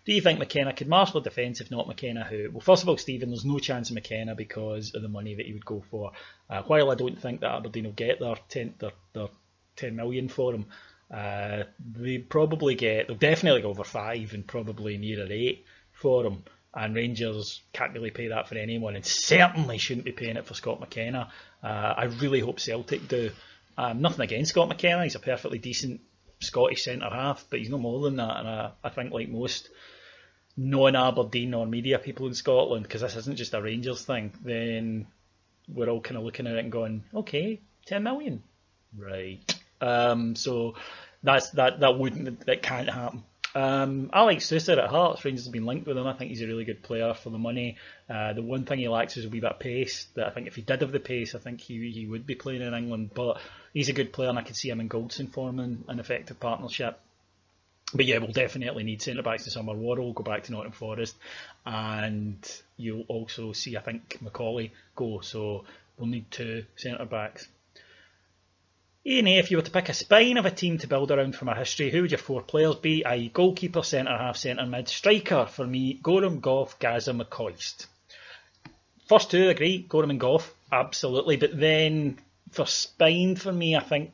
[0.09, 1.61] Do you think McKenna could marshal defence?
[1.61, 2.49] If not McKenna, who?
[2.51, 5.45] Well, first of all, Stephen, there's no chance of McKenna because of the money that
[5.45, 6.13] he would go for.
[6.49, 9.29] Uh, while I don't think that Aberdeen will get their 10, their, their
[9.77, 10.65] 10 million for him,
[11.11, 16.43] uh, they probably get, they'll definitely go over five and probably nearer eight for him
[16.73, 20.55] and Rangers can't really pay that for anyone, and certainly shouldn't be paying it for
[20.55, 21.31] Scott McKenna.
[21.63, 23.31] Uh, I really hope Celtic do.
[23.77, 26.01] Um, nothing against Scott McKenna, he's a perfectly decent
[26.41, 28.37] Scottish centre half, but he's no more than that.
[28.39, 29.69] And I, I think, like most
[30.59, 35.07] non Aberdeen or media people in Scotland, because this isn't just a Rangers thing, then
[35.73, 38.43] we're all kind of looking at it and going, okay, 10 million.
[38.97, 39.41] Right.
[39.81, 40.75] Um, so
[41.23, 43.23] that's that that wouldn't that can't happen.
[43.55, 46.07] Um, Alex Sousa at Hearts, Rangers have been linked with him.
[46.07, 47.77] I think he's a really good player for the money.
[48.09, 50.07] Uh, the one thing he lacks is a wee bit of pace.
[50.15, 52.35] That I think if he did have the pace, I think he he would be
[52.35, 53.11] playing in England.
[53.15, 53.41] But
[53.73, 57.01] he's a good player, and I could see him and Goldson forming an effective partnership.
[57.95, 59.75] But yeah, we'll definitely need centre backs this summer.
[59.75, 61.17] Will go back to Nottingham Forest,
[61.65, 62.39] and
[62.77, 65.21] you'll also see I think McAuley go.
[65.21, 65.65] So
[65.97, 67.49] we'll need two centre backs.
[69.07, 71.49] Ian if you were to pick a spine of a team to build around from
[71.49, 73.07] a history, who would your four players be?
[73.07, 75.47] I.e., goalkeeper, centre half, centre mid, striker.
[75.47, 77.87] For me, Goram, Gough, Gazza, McCoist.
[79.07, 79.79] First two, agree.
[79.79, 81.37] Goram and Gough, absolutely.
[81.39, 82.19] But then
[82.51, 84.13] for spine, for me, I think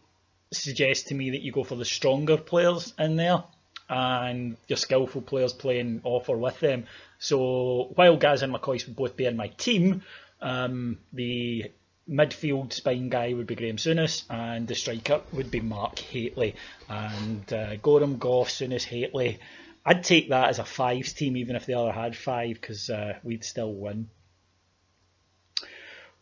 [0.53, 3.43] suggests to me that you go for the stronger players in there
[3.88, 6.85] and your skillful players playing off or with them.
[7.18, 10.03] So while Gaz and McCoist would both be in my team,
[10.40, 11.70] um, the
[12.09, 16.55] midfield spine guy would be Graham Souness, and the striker would be Mark Hateley.
[16.88, 19.38] And uh, Goram, Gough, Souness, Hateley.
[19.87, 23.18] I'd take that as a fives team, even if the other had five, because uh,
[23.23, 24.09] we'd still win.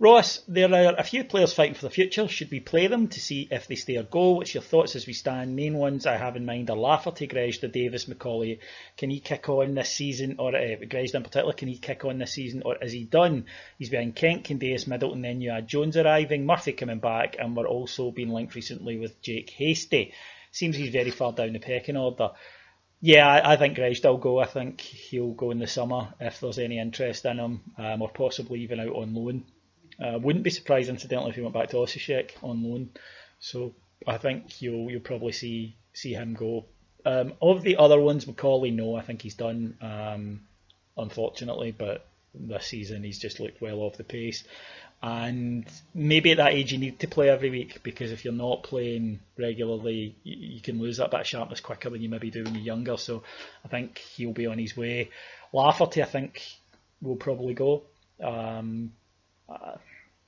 [0.02, 2.26] Ross, there are a few players fighting for the future.
[2.26, 4.32] Should we play them to see if they stay or go?
[4.32, 5.54] What's your thoughts as we stand?
[5.54, 8.58] Main ones I have in mind are Lafferty, Grezda, Davis, McAuley.
[8.96, 12.32] Can he kick on this season, or uh, in particular, can he kick on this
[12.32, 13.44] season, or is he done?
[13.78, 17.68] He's behind Kent, Candeias, Middleton, then you had Jones arriving, Murphy coming back, and we're
[17.68, 20.14] also being linked recently with Jake Hastie.
[20.50, 22.30] Seems he's very far down the pecking order.
[23.00, 24.40] Yeah, I, I think Grezda will go.
[24.40, 28.08] I think he'll go in the summer if there's any interest in him, um, or
[28.08, 29.44] possibly even out on loan.
[30.02, 32.90] Uh, wouldn't be surprised, incidentally, if he went back to Osijek on loan.
[33.38, 33.74] So
[34.06, 36.64] I think you'll you'll probably see see him go.
[37.04, 39.76] Um, of the other ones, McAuley, no, I think he's done.
[39.80, 40.40] Um,
[40.96, 44.44] unfortunately, but this season he's just looked well off the pace.
[45.02, 48.62] And maybe at that age you need to play every week because if you're not
[48.62, 52.44] playing regularly, you, you can lose that bit of sharpness quicker than you maybe do
[52.44, 52.96] when you're younger.
[52.96, 53.24] So
[53.64, 55.10] I think he'll be on his way.
[55.52, 56.40] Lafferty, I think,
[57.00, 57.82] will probably go.
[58.22, 58.92] Um,
[59.48, 59.76] uh,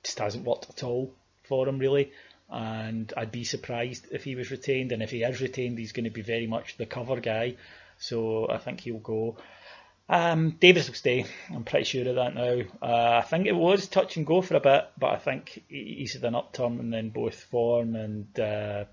[0.05, 1.13] just hasn't worked at all
[1.43, 2.11] for him really.
[2.49, 4.91] And I'd be surprised if he was retained.
[4.91, 7.55] And if he is retained, he's going to be very much the cover guy.
[7.97, 9.37] So I think he'll go.
[10.07, 11.25] Um, Davis will stay.
[11.51, 12.61] I'm pretty sure of that now.
[12.81, 16.13] Uh, I think it was touch and go for a bit, but I think he's
[16.13, 18.85] had an upturn and then both form and uh,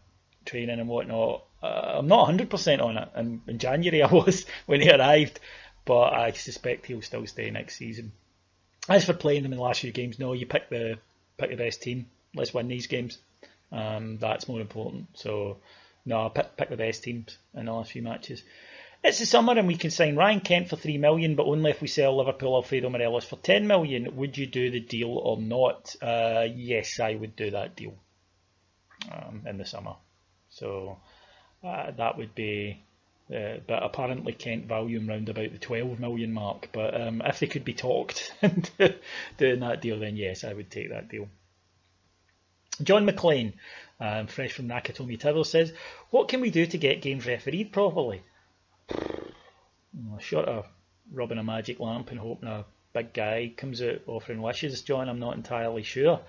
[0.46, 1.44] training and whatnot.
[1.62, 3.08] Uh, I'm not 100% on it.
[3.14, 5.38] And in January I was when he arrived,
[5.84, 8.12] but I suspect he'll still stay next season.
[8.88, 10.98] As for playing them in the last few games, no, you pick the
[11.36, 12.06] pick the best team.
[12.34, 13.18] Let's win these games.
[13.70, 15.06] Um, that's more important.
[15.14, 15.58] So,
[16.04, 18.42] no, pick pick the best teams in the last few matches.
[19.04, 21.80] It's the summer and we can sign Ryan Kent for three million, but only if
[21.80, 24.16] we sell Liverpool Alfredo Morelos for ten million.
[24.16, 25.94] Would you do the deal or not?
[26.00, 27.94] Uh, yes, I would do that deal
[29.10, 29.94] um, in the summer.
[30.50, 30.98] So
[31.64, 32.84] uh, that would be
[33.32, 36.68] uh, but apparently Kent value him round about the 12 million mark.
[36.72, 38.94] But um, if they could be talked into
[39.38, 41.28] doing that deal, then yes, I would take that deal.
[42.82, 43.54] John McLean,
[44.00, 45.72] um, fresh from Nakatomi Tittle, says,
[46.10, 48.22] What can we do to get games refereed properly?
[48.90, 50.66] Well, short of
[51.12, 55.20] rubbing a magic lamp and hoping a big guy comes out offering wishes, John, I'm
[55.20, 56.20] not entirely sure.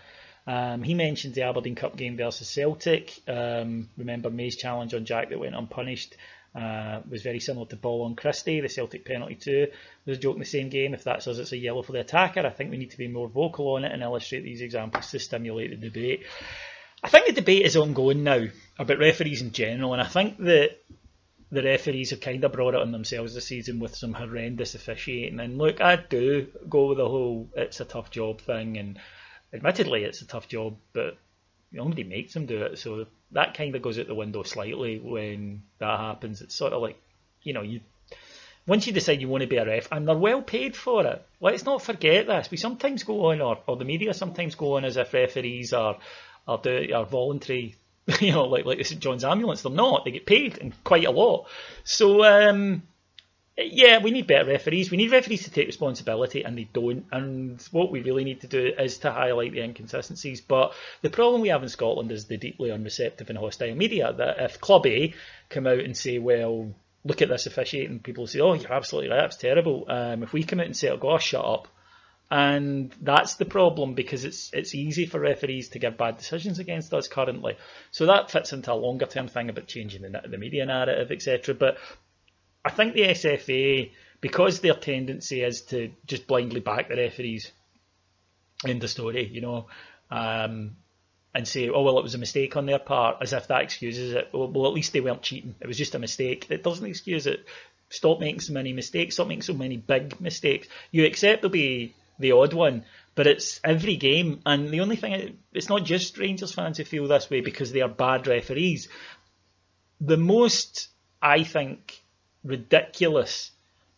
[0.46, 3.18] Um, he mentions the Aberdeen Cup game versus Celtic.
[3.28, 6.16] Um, remember May's challenge on Jack that went unpunished
[6.56, 9.68] uh, was very similar to Ball on Christie, the Celtic penalty too.
[10.06, 10.94] There's a joke in the same game.
[10.94, 13.08] If that says it's a yellow for the attacker, I think we need to be
[13.08, 16.26] more vocal on it and illustrate these examples to stimulate the debate.
[17.04, 18.46] I think the debate is ongoing now
[18.78, 20.78] about referees in general, and I think that
[21.52, 25.40] the referees have kind of brought it on themselves this season with some horrendous officiating.
[25.40, 29.00] And look, I do go with the whole it's a tough job thing, and
[29.54, 31.18] admittedly, it's a tough job, but
[31.72, 32.80] nobody makes them do it.
[32.80, 36.42] So that kind of goes out the window slightly when that happens.
[36.42, 36.98] It's sort of like,
[37.42, 37.82] you know, you
[38.66, 41.26] once you decide you want to be a ref, and they're well paid for it.
[41.42, 42.50] Let's not forget this.
[42.50, 45.98] We sometimes go on, or, or the media sometimes go on as if referees are
[46.48, 47.76] are, do, are voluntary.
[48.20, 49.62] You know, like like the St John's ambulance.
[49.62, 50.04] They're not.
[50.04, 51.48] They get paid and quite a lot.
[51.86, 52.84] So um,
[53.56, 54.90] yeah, we need better referees.
[54.90, 57.06] We need referees to take responsibility, and they don't.
[57.12, 60.42] And what we really need to do is to highlight the inconsistencies.
[60.42, 64.12] But the problem we have in Scotland is the deeply unreceptive and hostile media.
[64.12, 65.14] That if Club A
[65.50, 66.74] come out and say, "Well,
[67.06, 69.22] look at this officiating," people say, "Oh, you're absolutely right.
[69.22, 71.68] That's terrible." Um, if we come out and say, "Oh, gosh, shut up,"
[72.32, 76.92] and that's the problem because it's it's easy for referees to give bad decisions against
[76.92, 77.58] us currently.
[77.92, 81.54] So that fits into a longer term thing about changing the, the media narrative, etc.
[81.54, 81.78] But
[82.66, 87.52] I think the SFA, because their tendency is to just blindly back the referees
[88.66, 89.68] in the story, you know,
[90.10, 90.78] um,
[91.36, 94.14] and say, oh, well, it was a mistake on their part, as if that excuses
[94.14, 94.30] it.
[94.32, 95.56] Well, well, at least they weren't cheating.
[95.60, 96.48] It was just a mistake.
[96.50, 97.46] It doesn't excuse it.
[97.90, 99.16] Stop making so many mistakes.
[99.16, 100.68] Stop making so many big mistakes.
[100.92, 104.42] You accept there'll be the odd one, but it's every game.
[104.46, 107.82] And the only thing, it's not just Rangers fans who feel this way because they
[107.82, 108.88] are bad referees.
[110.00, 110.90] The most,
[111.22, 112.03] I think,
[112.44, 113.52] ridiculous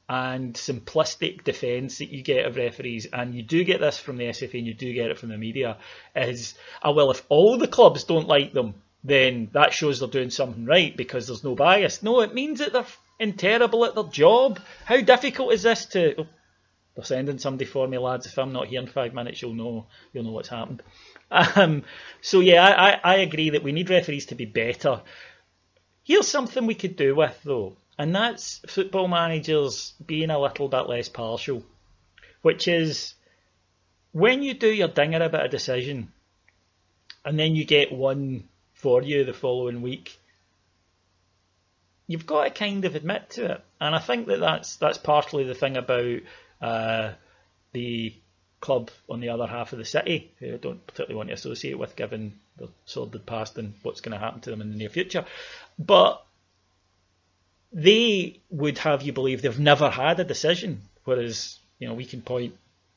[0.08, 4.26] and simplistic defence that you get of referees, and you do get this from the
[4.26, 5.78] SFA and you do get it from the media,
[6.16, 6.54] is,
[6.84, 10.66] oh, well, if all the clubs don't like them, then that shows they're doing something
[10.66, 12.04] right because there's no bias.
[12.04, 14.60] No, it means that they're terrible at their job.
[14.84, 16.22] How difficult is this to.
[16.22, 16.28] Oh,
[16.96, 18.26] they're sending somebody for me, lads.
[18.26, 20.84] If I'm not here in five minutes, you'll know you'll know what's happened.
[21.32, 21.84] Um,
[22.22, 25.02] so yeah, I, I agree that we need referees to be better.
[26.04, 30.88] Here's something we could do with though and that's football managers being a little bit
[30.90, 31.64] less partial,
[32.42, 33.14] which is
[34.12, 36.12] when you do your dinger about a decision
[37.24, 40.20] and then you get one for you the following week,
[42.08, 43.64] you've got to kind of admit to it.
[43.80, 46.20] And I think that that's, that's partly the thing about
[46.62, 47.12] uh,
[47.72, 48.14] the
[48.60, 51.80] club on the other half of the city, who I don't particularly want to associate
[51.80, 54.90] with given the sordid past and what's going to happen to them in the near
[54.90, 55.26] future.
[55.78, 56.25] But
[57.76, 62.22] they would have you believe they've never had a decision, whereas you know we can
[62.22, 62.56] point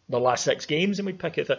[0.09, 1.51] the last six games and we pick it.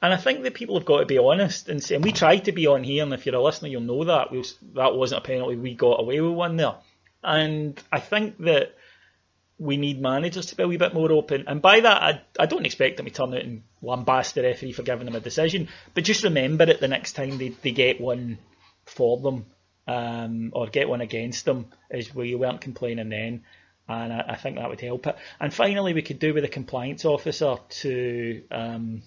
[0.00, 2.44] And I think that people have got to be honest and say, and we tried
[2.44, 5.24] to be on here, and if you're a listener, you'll know that we, that wasn't
[5.24, 5.56] a penalty.
[5.56, 6.76] We got away with one there,
[7.22, 8.76] and I think that
[9.58, 11.44] we need managers to be a wee bit more open.
[11.48, 14.70] And by that, I, I don't expect them to turn out and lambast the referee
[14.70, 18.00] for giving them a decision, but just remember it the next time they, they get
[18.00, 18.38] one
[18.84, 19.46] for them
[19.88, 23.42] um, or get one against them, is where you weren't complaining then.
[23.88, 25.16] And I, I, think that would help it.
[25.40, 29.02] And finally, we could do with a compliance officer to um,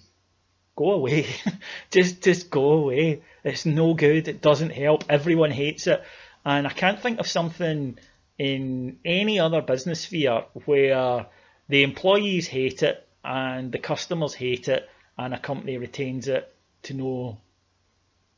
[0.74, 1.26] go away.
[1.90, 3.22] just just go away.
[3.44, 4.26] It's no good.
[4.26, 5.04] It doesn't help.
[5.08, 6.02] Everyone hates it.
[6.44, 7.96] And I can't think of something
[8.38, 11.26] in any other business sphere where
[11.68, 16.94] the employees hate it and the customers hate it and a company retains it to
[16.94, 17.38] no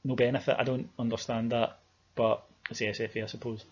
[0.04, 0.56] no benefit.
[0.58, 1.78] I don't understand that,
[2.14, 3.62] but it's the I suppose.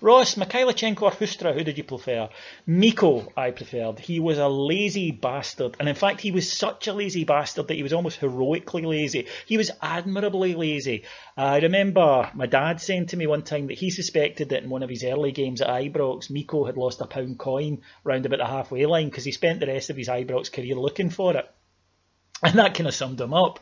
[0.00, 2.28] Ross, Mikhailichenko or Huistra, who did you prefer?
[2.64, 3.98] Miko, I preferred.
[3.98, 5.74] He was a lazy bastard.
[5.80, 9.26] And in fact, he was such a lazy bastard that he was almost heroically lazy.
[9.46, 11.02] He was admirably lazy.
[11.36, 14.84] I remember my dad saying to me one time that he suspected that in one
[14.84, 18.46] of his early games at Ibrox, Miko had lost a pound coin round about the
[18.46, 21.50] halfway line because he spent the rest of his Ibrox career looking for it.
[22.44, 23.58] And that kind of summed him up.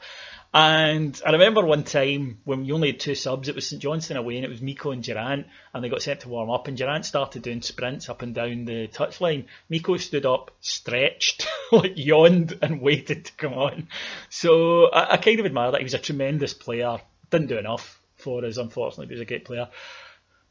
[0.56, 4.18] And I remember one time when we only had two subs, it was St Johnstone
[4.18, 6.76] away and it was Miko and Durrant, and they got sent to warm up, and
[6.76, 9.46] Durrant started doing sprints up and down the touchline.
[9.68, 13.88] Miko stood up, stretched, like yawned, and waited to come on.
[14.30, 15.80] So I, I kind of admire that.
[15.80, 16.98] He was a tremendous player.
[17.30, 19.68] Didn't do enough for us, unfortunately, but he was a great player.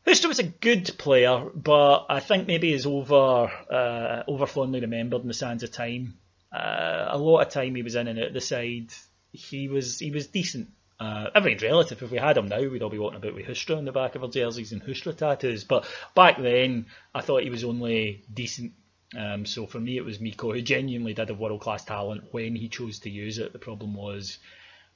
[0.06, 5.22] Huistra was a good player, but I think maybe is over uh, over fondly remembered
[5.22, 6.16] in the sands of time.
[6.52, 8.92] Uh, a lot of time he was in and out the side
[9.34, 10.70] he was he was decent.
[11.00, 12.02] Uh, everything's relative.
[12.02, 14.16] If we had him now, we'd all be walking about with Huistra on the back
[14.16, 15.66] of our jerseys and Huistra tattoos.
[15.66, 18.74] But back then, I thought he was only decent.
[19.18, 22.56] Um, so for me, it was Miko, who genuinely did have world class talent when
[22.56, 23.52] he chose to use it.
[23.52, 24.38] The problem was,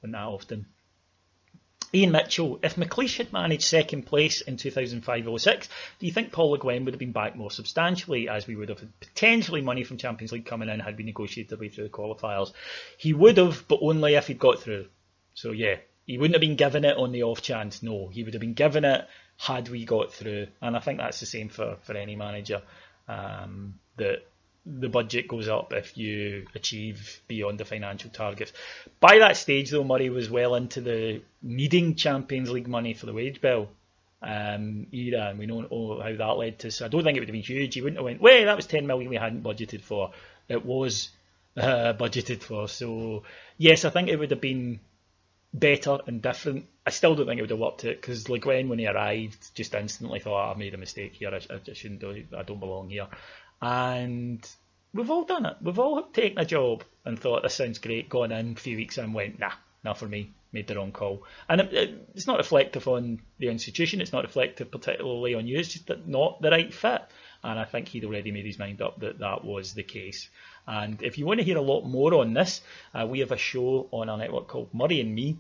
[0.01, 0.67] not that often.
[1.93, 5.67] Ian Mitchell, if McLeish had managed second place in 2005-06,
[5.99, 8.69] do you think Paul Le Guen would have been back more substantially as we would
[8.69, 11.85] have had potentially money from Champions League coming in had we negotiated our way through
[11.85, 12.51] the qualifiers?
[12.97, 14.87] He would have, but only if he'd got through.
[15.33, 17.81] So yeah, he wouldn't have been given it on the off chance.
[17.81, 20.47] No, he would have been given it had we got through.
[20.61, 22.61] And I think that's the same for, for any manager.
[23.07, 24.25] Um, that
[24.79, 28.51] the budget goes up if you achieve beyond the financial targets.
[28.99, 33.13] By that stage, though, Murray was well into the needing Champions League money for the
[33.13, 33.69] wage bill
[34.21, 36.71] um, era, and we don't know how that led to.
[36.71, 37.75] So I don't think it would have been huge.
[37.75, 40.11] He wouldn't have went, well, that was 10 million we hadn't budgeted for.
[40.49, 41.09] It was
[41.55, 42.67] uh, budgeted for.
[42.67, 43.23] So
[43.57, 44.79] yes, I think it would have been
[45.53, 46.65] better and different.
[46.85, 49.53] I still don't think it would have worked it because Le Guen, when he arrived,
[49.55, 51.29] just instantly thought, oh, I made a mistake here.
[51.33, 52.27] I, I shouldn't do it.
[52.37, 53.07] I don't belong here.
[53.61, 54.47] And
[54.93, 55.57] we've all done it.
[55.61, 58.97] We've all taken a job and thought this sounds great, gone in a few weeks
[58.97, 59.51] and went, nah,
[59.83, 60.33] not for me.
[60.53, 63.99] Made the wrong call, and it, it, it's not reflective on the institution.
[63.99, 65.59] It's not reflective particularly on you.
[65.59, 67.01] It's just not the right fit.
[67.43, 70.29] And I think he'd already made his mind up that that was the case.
[70.65, 72.61] And if you want to hear a lot more on this,
[72.93, 75.37] uh, we have a show on our network called Murray and Me,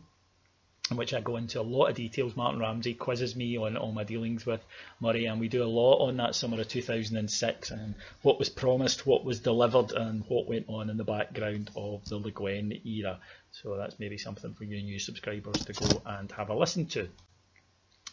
[0.89, 2.35] in which I go into a lot of details.
[2.35, 4.61] Martin Ramsey quizzes me on all my dealings with
[4.99, 9.05] Murray, and we do a lot on that summer of 2006 and what was promised,
[9.05, 13.19] what was delivered, and what went on in the background of the Le Guen era.
[13.51, 17.09] So that's maybe something for you new subscribers to go and have a listen to.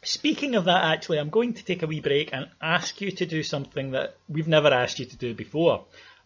[0.03, 3.27] Speaking of that, actually, I'm going to take a wee break and ask you to
[3.27, 5.85] do something that we've never asked you to do before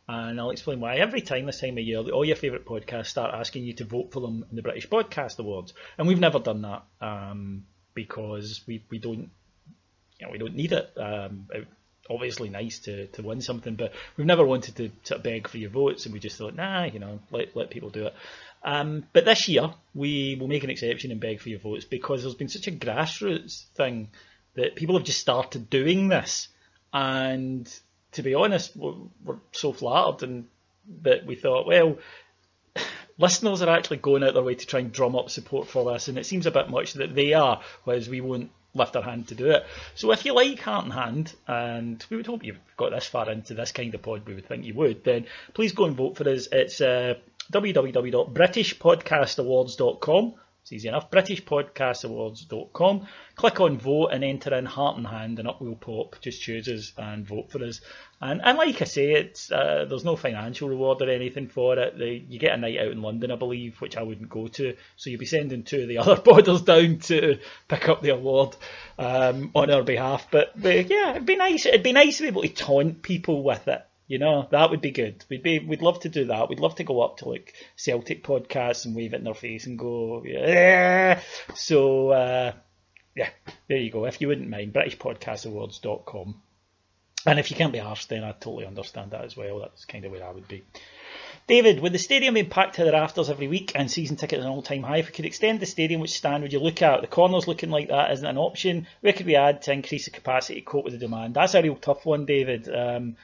[0.09, 0.97] and I'll explain why.
[0.97, 4.13] Every time this time of year, all your favourite podcasts start asking you to vote
[4.13, 8.83] for them in the British Podcast Awards, and we've never done that um, because we,
[8.91, 9.31] we don't
[10.19, 10.91] you know we don't need it.
[10.97, 11.47] Um,
[12.11, 15.71] obviously nice to, to win something, but we've never wanted to, to beg for your
[15.71, 18.15] votes, and we just thought, nah, you know, let let people do it.
[18.63, 22.23] Um, but this year, we will make an exception and beg for your votes because
[22.23, 24.09] there's been such a grassroots thing
[24.55, 26.49] that people have just started doing this,
[26.93, 27.71] and
[28.13, 28.95] to be honest, we're,
[29.25, 30.47] we're so flattered and
[31.03, 31.99] that we thought, well,
[33.19, 36.09] listeners are actually going out their way to try and drum up support for this,
[36.09, 39.29] and it seems a bit much that they are, whereas we won't lift our hand
[39.29, 39.65] to do it.
[39.95, 43.31] So if you like Heart and Hand, and we would hope you've got this far
[43.31, 46.17] into this kind of pod, we would think you would, then please go and vote
[46.17, 46.49] for us.
[46.51, 47.15] It's uh,
[47.53, 50.35] www.britishpodcastawards.com
[50.69, 51.11] It's easy enough.
[51.11, 53.07] BritishPodcastAwards.com.
[53.37, 56.17] Click on vote and enter in heart and hand, and up will pop.
[56.21, 57.81] Just choose us and vote for us.
[58.21, 61.97] And, and like I say, it's uh, there's no financial reward or anything for it.
[61.97, 64.77] The, you get a night out in London, I believe, which I wouldn't go to.
[64.97, 68.55] So you'll be sending two of the other boarders down to pick up the award
[68.99, 70.27] um, on our behalf.
[70.31, 71.65] But, but yeah, it'd be nice.
[71.65, 73.88] It'd be nice to be able to taunt people with it.
[74.09, 75.23] You know, that would be good.
[75.29, 76.49] We'd be, we'd love to do that.
[76.49, 79.67] We'd love to go up to like Celtic podcasts and wave it in their face
[79.67, 81.21] and go, yeah.
[81.55, 82.53] So, uh,
[83.15, 83.29] yeah,
[83.69, 84.07] there you go.
[84.07, 86.41] If you wouldn't mind, BritishPodcastAwards.com.
[87.27, 89.59] And if you can't be arsed, then I totally understand that as well.
[89.59, 90.65] That's kind of where I would be.
[91.47, 94.49] David, with the stadium being packed to the rafters every week and season tickets an
[94.49, 97.01] all-time high, if we could extend the stadium, which stand would you look at?
[97.01, 98.87] The corners looking like that isn't an option.
[99.01, 101.35] Where could we add to increase the capacity to cope with the demand?
[101.35, 102.69] That's a real tough one, David.
[102.75, 103.17] Um,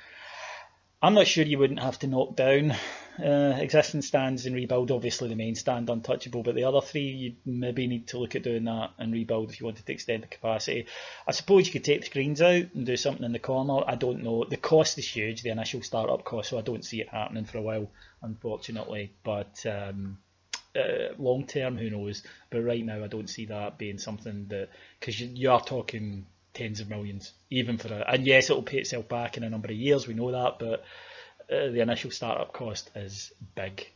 [1.05, 2.75] I'm not sure you wouldn't have to knock down
[3.23, 4.91] uh, existing stands and rebuild.
[4.91, 8.43] Obviously, the main stand untouchable, but the other three you maybe need to look at
[8.43, 10.87] doing that and rebuild if you wanted to extend the capacity.
[11.29, 13.85] I suppose you could take the screens out and do something in the corner.
[13.87, 14.45] I don't know.
[14.45, 17.59] The cost is huge, the initial startup cost, so I don't see it happening for
[17.59, 17.91] a while,
[18.23, 19.13] unfortunately.
[19.23, 20.17] But um,
[20.75, 22.23] uh, long term, who knows?
[22.49, 26.25] But right now, I don't see that being something that because you, you are talking
[26.55, 28.05] tens of millions, even for a.
[28.09, 30.07] And yes, it'll pay itself back in a number of years.
[30.07, 30.85] We know that, but
[31.53, 33.91] uh, the initial startup cost is big.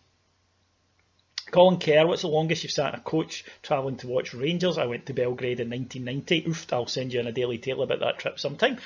[1.50, 4.76] Colin Kerr, what's the longest you've sat in a coach travelling to watch Rangers?
[4.76, 6.50] I went to Belgrade in 1990.
[6.50, 8.78] Oof, I'll send you in a daily tale about that trip sometime.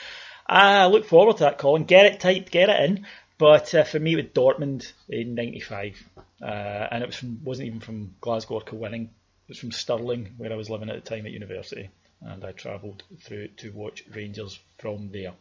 [0.46, 1.84] I look forward to that, Colin.
[1.84, 3.06] Get it tight, get it in.
[3.38, 6.00] But uh, for me, with Dortmund in '95,
[6.40, 9.04] uh, and it was from, wasn't even from Glasgow or Kilwinning.
[9.04, 11.90] It was from Stirling, where I was living at the time at university
[12.24, 15.32] and I travelled through to watch Rangers from there.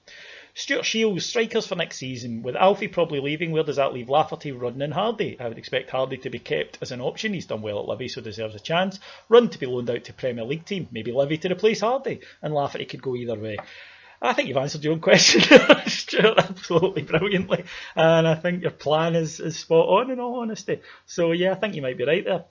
[0.54, 2.44] Stuart Shields, strikers for next season.
[2.44, 5.38] With Alfie probably leaving, where does that leave Lafferty, Rudden and Hardy?
[5.40, 7.34] I would expect Hardy to be kept as an option.
[7.34, 9.00] He's done well at Livy, so deserves a chance.
[9.30, 10.88] Rudden to be loaned out to Premier League team.
[10.92, 12.22] Maybe Livy to replace Hardy.
[12.42, 13.58] And Lafferty could go either way.
[14.22, 15.42] I think you've answered your own question,
[15.88, 17.64] Stuart, absolutely brilliantly.
[17.96, 20.82] And I think your plan is, is spot on, in all honesty.
[21.06, 22.46] So, yeah, I think you might be right there.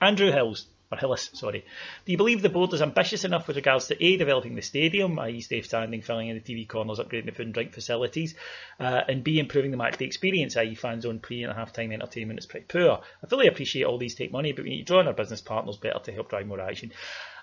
[0.00, 1.64] Andrew Hills, or Hillis, sorry.
[2.04, 5.18] Do you believe the board is ambitious enough with regards to A, developing the stadium,
[5.20, 5.40] i.e.
[5.40, 8.34] safe standing, filling in the TV corners, upgrading the food and drink facilities,
[8.80, 10.74] uh, and B, improving the matchday experience, i.e.
[10.74, 13.00] fans on pre and half time entertainment is pretty poor.
[13.22, 15.40] I fully appreciate all these take money, but we need to draw on our business
[15.40, 16.92] partners better to help drive more action.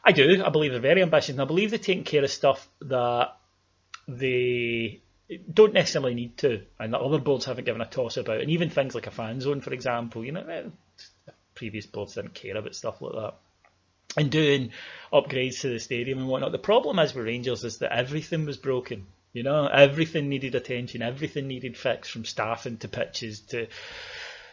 [0.04, 0.43] I do.
[0.43, 3.38] I believe they're very ambitious, and I believe they're taking care of stuff that
[4.10, 5.02] they
[5.54, 8.41] don't necessarily need to, and that other boards haven't given a toss about.
[8.41, 10.64] And even things like a fan zone, for example, you know, eh,
[11.58, 13.34] previous boards didn't care about stuff like that.
[14.16, 14.72] And doing
[15.12, 16.51] upgrades to the stadium and whatnot.
[16.51, 19.08] The problem is with Rangers is that everything was broken.
[19.34, 23.68] You know, everything needed attention, everything needed fixed from staffing to pitches to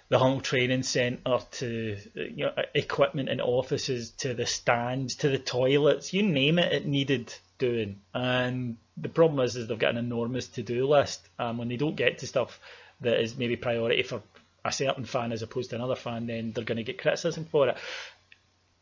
[0.08, 5.38] the whole training centre to you know, equipment in offices to the stands to the
[5.38, 6.12] toilets.
[6.12, 8.00] You name it, it needed doing.
[8.12, 11.26] And the problem is, is they've got an enormous to-do list.
[11.38, 12.60] Um, when they don't get to stuff
[13.00, 14.22] that is maybe priority for
[14.64, 17.68] a certain fan as opposed to another fan, then they're going to get criticism for
[17.68, 17.76] it.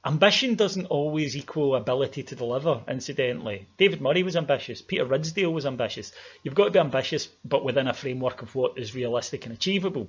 [0.05, 3.69] Ambition doesn't always equal ability to deliver, incidentally.
[3.79, 4.83] David Murray was ambitious.
[4.83, 6.11] Peter Ridsdale was ambitious.
[6.43, 10.09] You've got to be ambitious, but within a framework of what is realistic and achievable.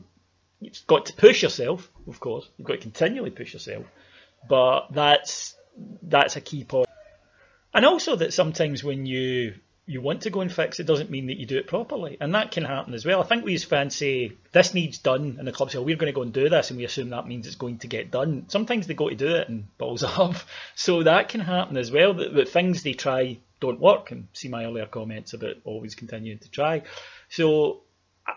[0.60, 2.50] You've got to push yourself, of course.
[2.58, 3.86] You've got to continually push yourself.
[4.50, 5.56] But that's
[6.02, 6.90] that's a key point.
[7.74, 9.56] And also that sometimes when you
[9.86, 12.18] you want to go and fix it doesn't mean that you do it properly.
[12.22, 13.22] And that can happen as well.
[13.22, 15.98] I think we as fans say, this needs done, and the club say, oh, we're
[15.98, 18.10] going to go and do this, and we assume that means it's going to get
[18.10, 18.46] done.
[18.48, 20.36] Sometimes they go to do it and balls up.
[20.76, 24.48] So that can happen as well, that, that things they try don't work, and see
[24.48, 26.84] my earlier comments about always continuing to try.
[27.30, 27.82] So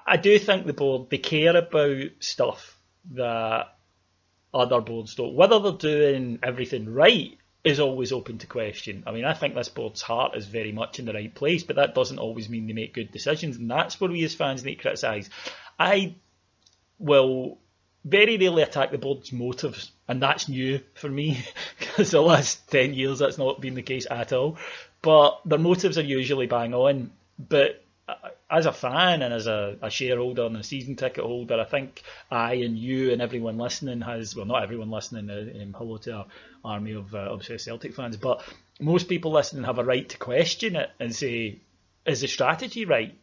[0.07, 2.77] I do think the board, they care about stuff
[3.13, 3.77] that
[4.53, 5.35] other boards don't.
[5.35, 9.03] Whether they're doing everything right is always open to question.
[9.07, 11.77] I mean, I think this board's heart is very much in the right place, but
[11.77, 14.77] that doesn't always mean they make good decisions, and that's where we as fans need
[14.77, 15.29] to criticise.
[15.79, 16.15] I
[16.99, 17.59] will
[18.05, 21.45] very rarely attack the board's motives, and that's new for me
[21.79, 24.59] because the last 10 years that's not been the case at all.
[25.03, 27.11] But their motives are usually bang on.
[27.39, 27.85] But
[28.49, 32.03] as a fan and as a, a, shareholder and a season ticket holder, I think
[32.31, 35.29] I and you and everyone listening has well, not everyone listening.
[35.29, 36.27] Uh, um, hello to our
[36.67, 38.43] army of uh, obsessed Celtic fans, but
[38.81, 41.61] most people listening have a right to question it and say,
[42.05, 43.15] is the strategy right?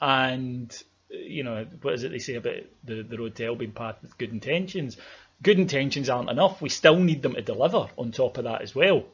[0.00, 0.72] And
[1.08, 3.96] you know, what is it they say about the, the road to hell being path
[4.02, 4.96] with good intentions?
[5.42, 6.62] Good intentions aren't enough.
[6.62, 9.04] We still need them to deliver on top of that as well.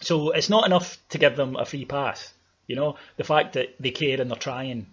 [0.00, 2.32] So it's not enough to give them a free pass
[2.68, 4.86] you know, the fact that they care and they're trying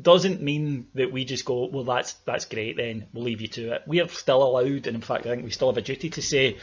[0.00, 2.78] doesn't mean that we just go, well, that's that's great.
[2.78, 3.82] Then we'll leave you to it.
[3.86, 6.22] We are still allowed, and in fact, I think we still have a duty to
[6.22, 6.56] say,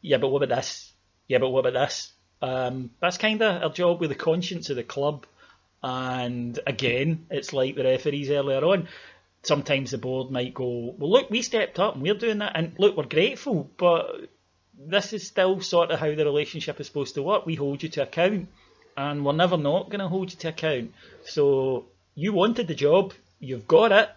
[0.00, 0.92] yeah, but what about this?
[1.28, 2.12] Yeah, but what about this?
[2.42, 5.26] Um, that's kind of a job with the conscience of the club.
[5.82, 8.88] And again, it's like the referees earlier on.
[9.42, 12.52] Sometimes the board might go, well, look, we stepped up and we're doing that.
[12.54, 14.28] And look, we're grateful, but
[14.78, 17.46] this is still sort of how the relationship is supposed to work.
[17.46, 18.48] We hold you to account,
[18.96, 20.92] and we're never not going to hold you to account.
[21.24, 24.10] So you wanted the job, you've got it.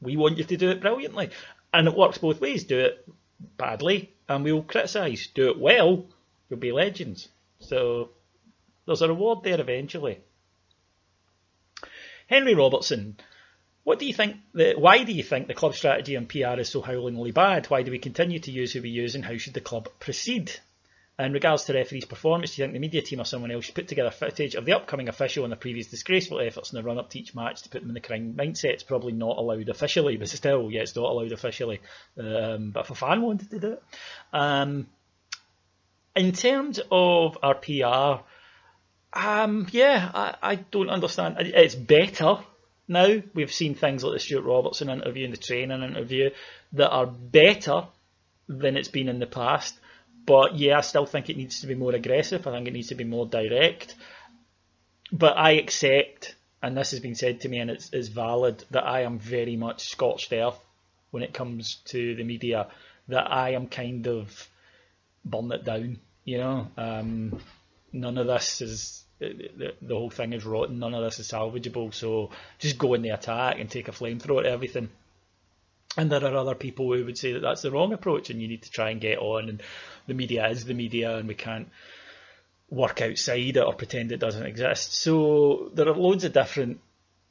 [0.00, 1.30] We want you to do it brilliantly,
[1.72, 2.64] and it works both ways.
[2.64, 3.08] Do it
[3.56, 5.26] badly, and we'll criticise.
[5.28, 6.06] Do it well,
[6.48, 7.28] we'll be legends.
[7.60, 8.10] So
[8.86, 10.20] there's a reward there eventually.
[12.26, 13.16] Henry Robertson,
[13.84, 14.36] what do you think?
[14.52, 17.66] The, why do you think the club strategy and PR is so howlingly bad?
[17.66, 20.52] Why do we continue to use who we use, and how should the club proceed?
[21.18, 23.74] In regards to referee's performance, do you think the media team or someone else should
[23.74, 26.98] put together footage of the upcoming official and the previous disgraceful efforts in the run
[26.98, 28.74] up to each match to put them in the crime mindset?
[28.74, 31.80] It's probably not allowed officially, but still, yeah, it's not allowed officially.
[32.18, 33.82] Um, but if a fan wanted to do it,
[34.34, 34.88] um,
[36.14, 38.22] in terms of our PR,
[39.12, 41.36] um, yeah, I, I don't understand.
[41.38, 42.38] It's better
[42.88, 43.22] now.
[43.32, 46.30] We've seen things like the Stuart Robertson interview and the training interview
[46.72, 47.86] that are better
[48.48, 49.78] than it's been in the past.
[50.26, 52.46] But yeah, I still think it needs to be more aggressive.
[52.46, 53.94] I think it needs to be more direct.
[55.12, 58.84] But I accept, and this has been said to me and it's, it's valid, that
[58.84, 60.58] I am very much scorched earth
[61.12, 62.66] when it comes to the media,
[63.08, 64.48] that I am kind of
[65.24, 66.68] burn it down, you know.
[66.76, 67.40] Um,
[67.92, 70.80] none of this is the, the whole thing is rotten.
[70.80, 71.94] None of this is salvageable.
[71.94, 74.90] So just go in the attack and take a flamethrower at everything.
[75.96, 78.48] And there are other people who would say that that's the wrong approach, and you
[78.48, 79.48] need to try and get on.
[79.48, 79.62] And
[80.06, 81.68] the media is the media, and we can't
[82.68, 84.94] work outside it or pretend it doesn't exist.
[84.94, 86.80] So there are loads of different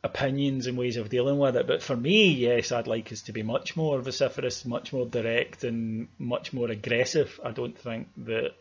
[0.03, 1.67] opinions and ways of dealing with it.
[1.67, 5.63] But for me, yes, I'd like us to be much more vociferous, much more direct,
[5.63, 7.39] and much more aggressive.
[7.43, 8.51] I don't think that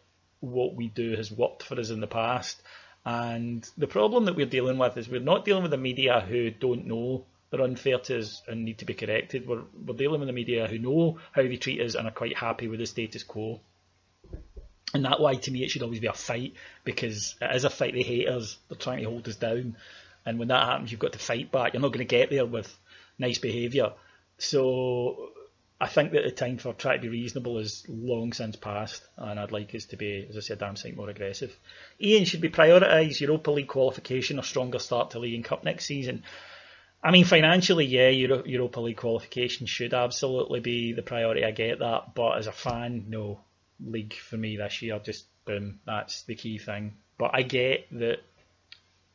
[0.40, 2.60] what we do has worked for us in the past.
[3.04, 6.50] And the problem that we're dealing with is we're not dealing with the media who
[6.50, 7.26] don't know
[7.56, 9.46] they're unfair to us and need to be corrected.
[9.46, 12.36] We're, we're dealing with the media who know how they treat us and are quite
[12.36, 13.60] happy with the status quo.
[14.92, 17.70] And that why to me it should always be a fight because it is a
[17.70, 17.94] fight.
[17.94, 18.58] They hate us.
[18.68, 19.76] They're trying to hold us down.
[20.26, 21.72] And when that happens, you've got to fight back.
[21.74, 22.74] You're not going to get there with
[23.18, 23.92] nice behaviour.
[24.38, 25.30] So
[25.80, 29.38] I think that the time for trying to be reasonable is long since past, and
[29.38, 31.56] I'd like us to be, as I said, damn sight more aggressive.
[32.00, 33.20] Ian should be prioritised.
[33.20, 36.22] Europa League qualification or stronger start to League and Cup next season.
[37.04, 41.44] I mean, financially, yeah, Euro- Europa League qualification should absolutely be the priority.
[41.44, 43.40] I get that, but as a fan, no.
[43.84, 46.94] League for me this year, just boom, that's the key thing.
[47.18, 48.20] But I get that,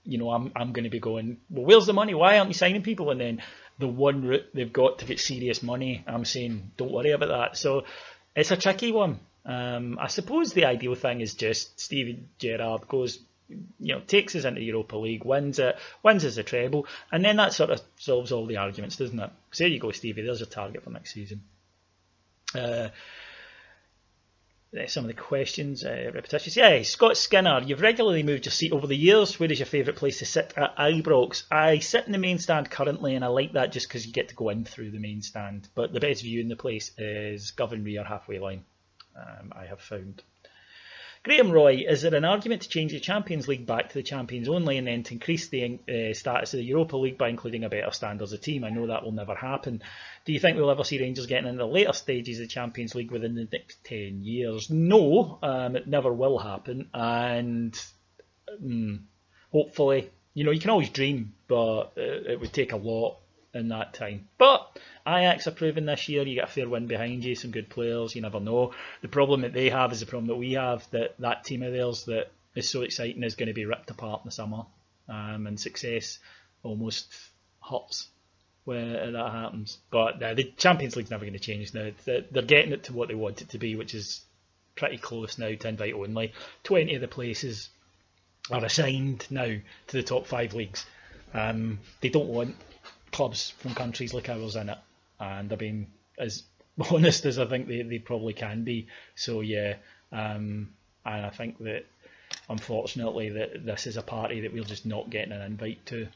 [0.03, 1.37] you know, I'm I'm going to be going.
[1.49, 2.13] Well, where's the money?
[2.13, 3.09] Why aren't you signing people?
[3.09, 3.41] And then
[3.79, 7.57] the one route they've got to get serious money, I'm saying, don't worry about that.
[7.57, 7.85] So
[8.35, 9.19] it's a tricky one.
[9.45, 13.19] Um, I suppose the ideal thing is just Steven Gerrard goes,
[13.49, 17.37] you know, takes us into Europa League, wins it, wins us a treble, and then
[17.37, 19.31] that sort of solves all the arguments, doesn't it?
[19.51, 20.21] So there you go, Stevie.
[20.21, 21.41] There's a target for next season.
[22.53, 22.89] Uh,
[24.87, 26.55] some of the questions, uh, repetitious.
[26.55, 29.39] Yeah, Scott Skinner, you've regularly moved your seat over the years.
[29.39, 31.43] Where is your favourite place to sit at Ibrox?
[31.49, 34.29] I sit in the main stand currently, and I like that just because you get
[34.29, 35.67] to go in through the main stand.
[35.73, 38.63] But the best view in the place is Govan Rear halfway line,
[39.15, 40.21] um, I have found.
[41.21, 44.47] Graham Roy, is there an argument to change the Champions League back to the Champions
[44.47, 47.69] only and then to increase the uh, status of the Europa League by including a
[47.69, 48.63] better standard as a team?
[48.63, 49.83] I know that will never happen.
[50.23, 52.95] Do you think we'll ever see Rangers getting into the later stages of the Champions
[52.95, 54.69] League within the next 10 years?
[54.69, 56.89] No, um, it never will happen.
[56.93, 57.77] And
[58.49, 59.07] um,
[59.51, 63.17] hopefully, you know, you can always dream, but it, it would take a lot
[63.53, 64.27] in that time.
[64.37, 64.77] But
[65.07, 68.15] Ajax are proving this year you get a fair win behind you, some good players,
[68.15, 68.73] you never know.
[69.01, 71.73] The problem that they have is the problem that we have, that that team of
[71.73, 74.65] theirs that is so exciting is going to be ripped apart in the summer.
[75.07, 76.19] Um, and success
[76.61, 77.11] almost
[77.61, 78.07] hurts
[78.65, 79.79] where that happens.
[79.89, 81.91] But uh, the Champions League's never going to change now.
[82.05, 84.21] They're getting it to what they want it to be, which is
[84.75, 86.33] pretty close now to invite only.
[86.63, 87.69] 20 of the places
[88.51, 90.85] are assigned now to the top five leagues.
[91.33, 92.55] Um, they don't want
[93.19, 94.77] clubs from countries like ours in it
[95.19, 96.43] and they're being as
[96.89, 98.87] honest as I think they, they probably can be.
[99.15, 99.75] So yeah,
[100.13, 100.69] um,
[101.05, 101.85] and I think that
[102.47, 106.07] unfortunately that this is a party that we're just not getting an invite to.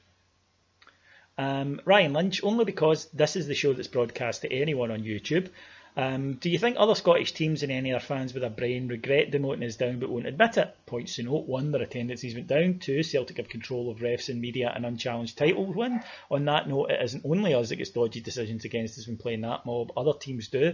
[1.38, 5.50] Um, Ryan Lynch, only because this is the show that's broadcast to anyone on YouTube.
[5.96, 9.32] Um, do you think other Scottish teams and any other fans with a brain regret
[9.32, 10.76] demoting us down but won't admit it?
[10.88, 12.80] Points to note one, their attendances went down.
[12.80, 16.02] Two, Celtic have control of refs and media and unchallenged title win.
[16.32, 19.42] On that note, it isn't only us that gets dodgy decisions against us when playing
[19.42, 20.74] that mob, other teams do.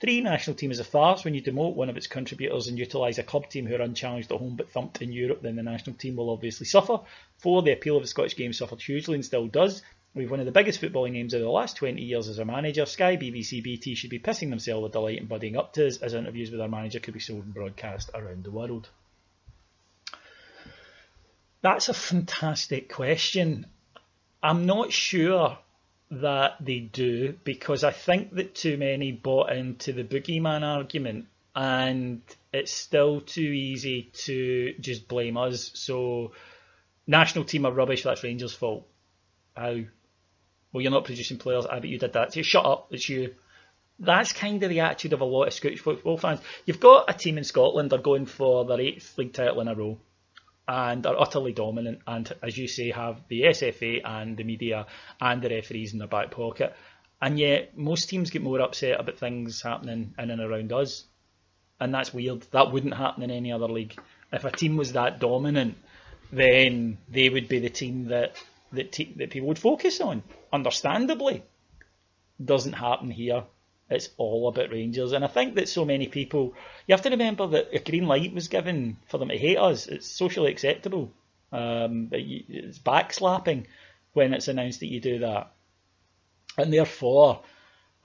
[0.00, 1.24] Three, national team is a farce.
[1.24, 4.30] When you demote one of its contributors and utilise a club team who are unchallenged
[4.30, 7.00] at home but thumped in Europe, then the national team will obviously suffer.
[7.38, 9.82] Four, the appeal of the Scottish game suffered hugely and still does.
[10.14, 12.86] We've one of the biggest footballing names of the last 20 years as a manager.
[12.86, 16.14] Sky, BBC, BT should be pissing themselves with delight and buddying up to us as
[16.14, 18.88] interviews with our manager could be sold and broadcast around the world.
[21.60, 23.66] That's a fantastic question.
[24.42, 25.58] I'm not sure
[26.10, 32.22] that they do because I think that too many bought into the boogeyman argument and
[32.52, 35.70] it's still too easy to just blame us.
[35.74, 36.32] So,
[37.06, 38.86] national team are rubbish, that's Rangers' fault.
[39.56, 39.80] How?
[40.72, 41.66] Well, you're not producing players.
[41.66, 42.32] I bet you did that.
[42.32, 43.34] So shut up, it's you.
[43.98, 46.40] That's kind of the attitude of a lot of Scottish football fans.
[46.66, 49.68] You've got a team in Scotland that are going for their eighth league title in
[49.68, 49.98] a row
[50.68, 54.86] and are utterly dominant and, as you say, have the SFA and the media
[55.20, 56.76] and the referees in their back pocket.
[57.20, 61.04] And yet, most teams get more upset about things happening in and around us.
[61.80, 62.42] And that's weird.
[62.52, 63.98] That wouldn't happen in any other league.
[64.32, 65.76] If a team was that dominant,
[66.30, 68.36] then they would be the team that
[68.72, 70.22] that, that people would focus on.
[70.52, 71.42] Understandably,
[72.42, 73.44] doesn't happen here.
[73.90, 76.54] It's all about Rangers, and I think that so many people.
[76.86, 79.86] You have to remember that a green light was given for them to hate us.
[79.86, 81.10] It's socially acceptable.
[81.52, 83.64] Um, it's backslapping
[84.12, 85.52] when it's announced that you do that,
[86.58, 87.40] and therefore,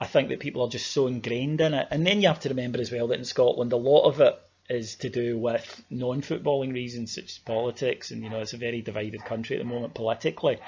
[0.00, 1.88] I think that people are just so ingrained in it.
[1.90, 4.40] And then you have to remember as well that in Scotland, a lot of it
[4.68, 8.80] is to do with non-footballing reasons such as politics, and you know it's a very
[8.80, 10.58] divided country at the moment politically.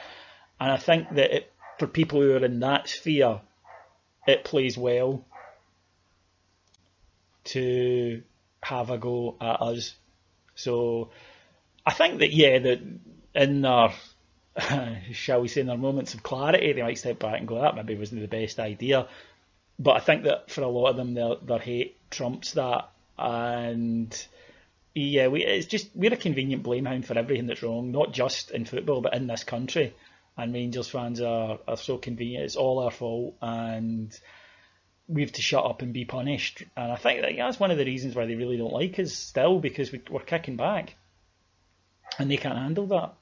[0.61, 3.41] And I think that it, for people who are in that sphere,
[4.27, 5.25] it plays well
[7.45, 8.23] to
[8.63, 9.95] have a go at us.
[10.55, 11.11] So
[11.85, 12.81] I think that yeah, that
[13.35, 13.93] in their
[15.13, 17.77] shall we say in their moments of clarity, they might step back and go, that
[17.77, 19.09] maybe wasn't the best idea.
[19.79, 22.89] But I think that for a lot of them, their their hate trumps that,
[23.19, 24.27] and
[24.95, 28.51] yeah, we it's just we're a convenient blame hound for everything that's wrong, not just
[28.51, 29.95] in football but in this country
[30.37, 32.45] and Rangers fans are, are so convenient.
[32.45, 34.19] It's all our fault, and
[35.09, 36.63] we have to shut up and be punished.
[36.77, 39.13] And I think that, that's one of the reasons why they really don't like us
[39.13, 40.95] still, because we, we're kicking back,
[42.19, 43.15] and they can't handle that.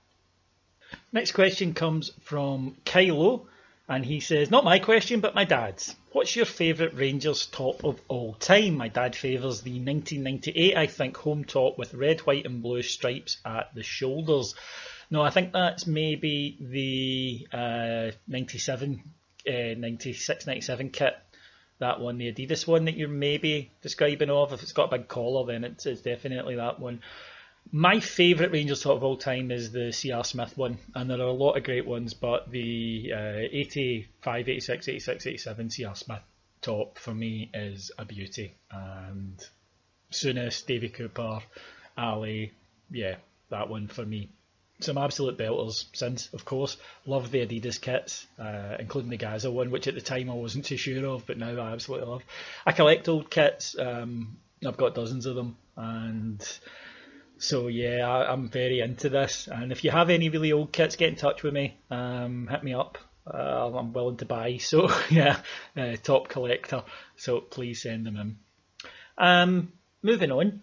[1.13, 3.47] Next question comes from Kylo,
[3.89, 5.95] and he says, Not my question, but my dad's.
[6.15, 8.77] What's your favourite Rangers top of all time?
[8.77, 13.39] My dad favours the 1998, I think, home top with red, white, and blue stripes
[13.45, 14.55] at the shoulders.
[15.11, 19.03] No, I think that's maybe the uh, 97,
[19.49, 21.17] uh, 96, 97 kit.
[21.81, 24.53] That one, the Adidas one that you're maybe describing of.
[24.53, 27.01] If it's got a big collar, then it's, it's definitely that one.
[27.73, 31.23] My favourite Rangers top of all time is the CR Smith one, and there are
[31.23, 36.23] a lot of great ones, but the uh, 85, 86, 86, 87 CR Smith
[36.61, 38.55] top for me is a beauty.
[38.71, 39.45] And
[40.13, 41.41] Souness, Davy Cooper,
[41.97, 42.53] Ali,
[42.91, 43.17] yeah,
[43.51, 44.29] that one for me
[44.81, 46.77] some absolute belters since, of course.
[47.07, 50.65] Love the Adidas kits, uh, including the Gazza one, which at the time I wasn't
[50.65, 52.23] too sure of, but now I absolutely love.
[52.67, 53.79] I collect old kits.
[53.79, 54.37] Um,
[54.67, 56.41] I've got dozens of them, and
[57.45, 59.49] so yeah, I, am very into this.
[59.49, 61.79] And if you have any really old kits, get in touch with me.
[61.91, 62.99] Um, hit me up.
[63.27, 64.57] Uh, I'm willing to buy.
[64.59, 65.41] So yeah,
[65.77, 66.83] uh, top collector.
[67.17, 68.37] So please send them in.
[69.19, 69.73] Um,
[70.03, 70.63] moving on.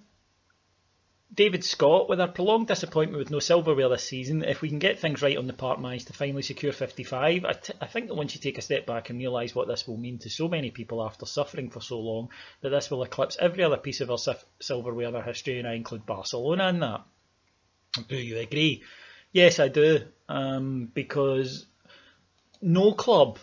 [1.34, 5.00] David Scott, with our prolonged disappointment with no silverware this season, if we can get
[5.00, 8.16] things right on the part managed to finally secure 55, I, t- I think that
[8.16, 10.72] once you take a step back and realise what this will mean to so many
[10.72, 12.30] people after suffering for so long,
[12.60, 15.68] that this will eclipse every other piece of our sif- silverware in our history, and
[15.68, 17.02] I include Barcelona in that.
[18.10, 18.84] Do you agree?
[19.32, 21.66] Yes, I do, um, because
[22.62, 23.40] no club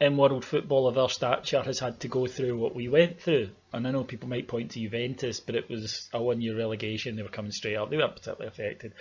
[0.00, 3.50] in world football of our stature has had to go through what we went through.
[3.72, 7.16] And I know people might point to Juventus, but it was a one year relegation.
[7.16, 7.90] They were coming straight up.
[7.90, 8.94] They weren't particularly affected.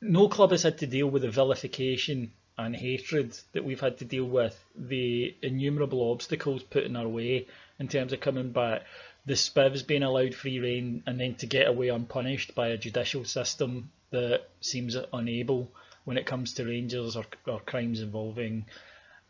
[0.00, 4.04] No club has had to deal with the vilification and hatred that we've had to
[4.04, 7.48] deal with, the innumerable obstacles put in our way
[7.80, 8.82] in terms of coming back,
[9.26, 13.24] the spivs being allowed free rein, and then to get away unpunished by a judicial
[13.24, 15.72] system that seems unable
[16.04, 18.66] when it comes to Rangers or, or crimes involving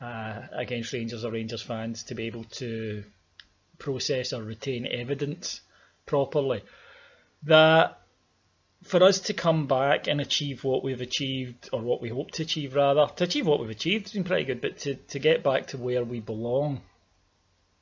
[0.00, 3.04] uh, against Rangers or Rangers fans to be able to
[3.78, 5.60] process or retain evidence
[6.06, 6.62] properly.
[7.44, 7.98] That
[8.84, 12.42] for us to come back and achieve what we've achieved, or what we hope to
[12.42, 15.42] achieve rather, to achieve what we've achieved has been pretty good, but to, to get
[15.42, 16.80] back to where we belong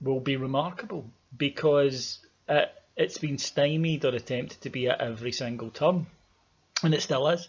[0.00, 1.04] will be remarkable
[1.36, 6.06] because it, it's been stymied or attempted to be at every single turn,
[6.82, 7.48] and it still is.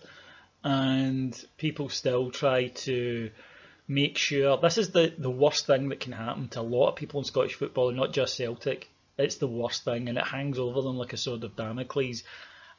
[0.63, 3.29] And people still try to
[3.93, 6.95] make sure this is the, the worst thing that can happen to a lot of
[6.95, 8.89] people in Scottish football, and not just Celtic.
[9.17, 12.23] It's the worst thing, and it hangs over them like a sword of Damocles.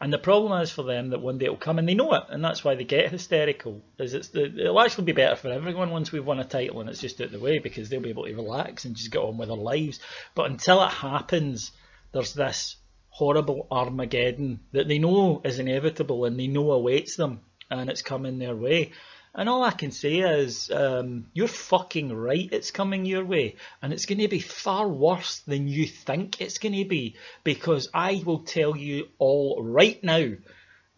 [0.01, 2.25] And the problem is for them that one day it'll come, and they know it,
[2.29, 3.81] and that's why they get hysterical.
[3.99, 6.91] Is it's the, it'll actually be better for everyone once we've won a title and
[6.91, 9.39] it's just out the way because they'll be able to relax and just get on
[9.39, 10.01] with their lives.
[10.35, 11.71] But until it happens,
[12.13, 12.77] there's this
[13.09, 17.41] horrible Armageddon that they know is inevitable and they know awaits them,
[17.71, 18.91] and it's coming their way.
[19.37, 23.57] And all I can say is, um, you're fucking right, it's coming your way.
[23.83, 27.17] And it's going to be far worse than you think it's going to be.
[27.43, 30.35] Because I will tell you all right now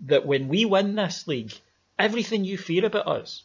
[0.01, 1.55] that when we win this league,
[1.99, 3.45] everything you fear about us,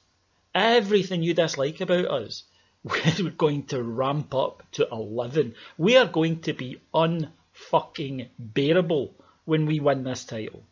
[0.54, 2.44] everything you dislike about us,
[2.84, 5.56] we're going to ramp up to 11.
[5.78, 9.16] We are going to be unfucking bearable
[9.46, 10.64] when we win this title.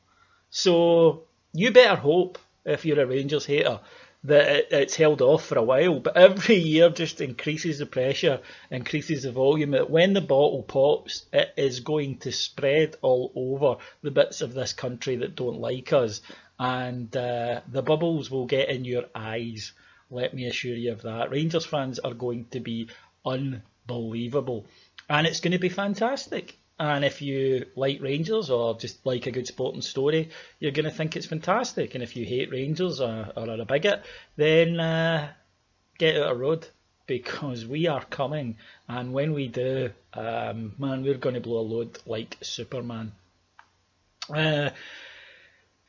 [0.50, 3.80] So you better hope, if you're a Rangers hater,
[4.24, 8.42] that it, it's held off for a while, but every year just increases the pressure,
[8.70, 9.72] increases the volume.
[9.72, 14.54] That when the bottle pops, it is going to spread all over the bits of
[14.54, 16.22] this country that don't like us,
[16.60, 19.72] and uh, the bubbles will get in your eyes.
[20.12, 21.32] Let me assure you of that.
[21.32, 22.90] Rangers fans are going to be
[23.26, 24.66] unbelievable,
[25.08, 26.58] and it's going to be fantastic.
[26.80, 30.92] And if you like Rangers or just like a good sporting story, you're going to
[30.92, 31.94] think it's fantastic.
[31.94, 34.06] And if you hate Rangers or, or are a bigot,
[34.38, 35.30] then uh,
[35.98, 36.68] get out of road
[37.06, 38.56] because we are coming.
[38.88, 43.12] And when we do, um, man, we're going to blow a load like Superman.
[44.34, 44.70] Uh,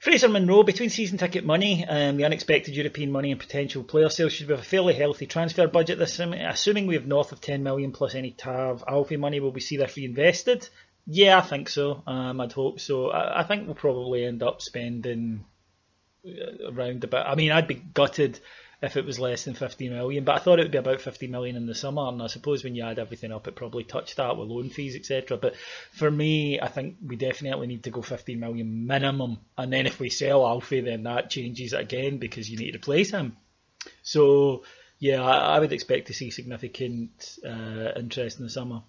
[0.01, 4.33] Fraser Monroe, between season ticket money, um, the unexpected European money and potential player sales,
[4.33, 6.39] should we have a fairly healthy transfer budget this summer?
[6.49, 9.77] Assuming we have north of 10 million plus any TAV Alfie money, will we see
[9.77, 10.67] this reinvested?
[11.07, 12.03] Yeah, I think so.
[12.07, 13.11] Um, I'd hope so.
[13.11, 15.45] I, I, think we'll probably end up spending
[16.27, 17.27] uh, around about.
[17.27, 18.41] I mean, I'd be gutted
[18.83, 20.25] if it was less than 50 million.
[20.25, 22.65] But I thought it would be about 50 million in the summer, and I suppose
[22.65, 25.37] when you add everything up, it probably touched that with loan fees, etc.
[25.37, 25.57] But
[25.93, 30.01] for me, I think we definitely need to go 50 million minimum, and then if
[30.01, 33.37] we sell Alfie, then that changes again because you need to replace him.
[34.03, 34.65] So
[34.99, 38.83] yeah, I, I would expect to see significant uh, interest in the summer.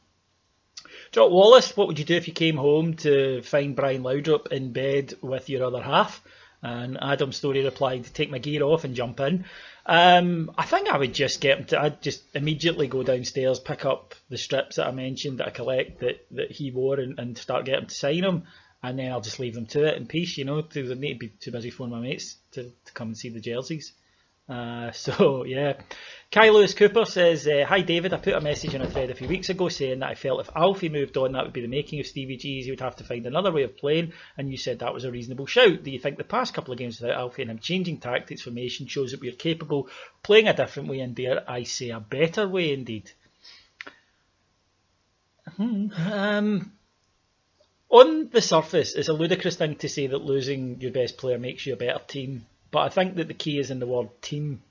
[1.11, 4.73] Jock Wallace, what would you do if you came home to find Brian Laudrup in
[4.73, 6.21] bed with your other half?
[6.63, 9.45] And Adam Story replied, "Take my gear off and jump in."
[9.85, 11.81] Um, I think I would just get him to.
[11.81, 16.01] I'd just immediately go downstairs, pick up the strips that I mentioned that I collect
[16.01, 18.43] that, that he wore, and, and start getting to sign them,
[18.83, 20.37] and then I'll just leave them to it in peace.
[20.37, 23.17] You know, to need to be too busy phoning my mates to, to come and
[23.17, 23.93] see the jerseys.
[24.49, 25.73] Uh, so yeah,
[26.31, 29.15] Kai Lewis Cooper says, uh, "Hi David, I put a message in a thread a
[29.15, 31.67] few weeks ago saying that I felt if Alfie moved on, that would be the
[31.67, 32.65] making of Stevie G's.
[32.65, 35.11] He would have to find another way of playing, and you said that was a
[35.11, 35.83] reasonable shout.
[35.83, 38.87] Do you think the past couple of games without Alfie and him changing tactics, formation
[38.87, 39.89] shows that we are capable
[40.23, 43.11] playing a different way, and dare I say a better way indeed?"
[45.57, 46.71] Hmm, um,
[47.89, 51.65] on the surface, it's a ludicrous thing to say that losing your best player makes
[51.65, 54.61] you a better team but I think that the key is in the word team.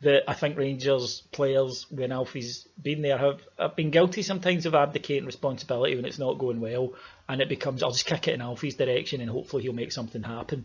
[0.00, 4.74] That I think Rangers players, when Alfie's been there, have, have been guilty sometimes of
[4.74, 6.94] abdicating responsibility when it's not going well,
[7.28, 10.24] and it becomes I'll just kick it in Alfie's direction and hopefully he'll make something
[10.24, 10.64] happen.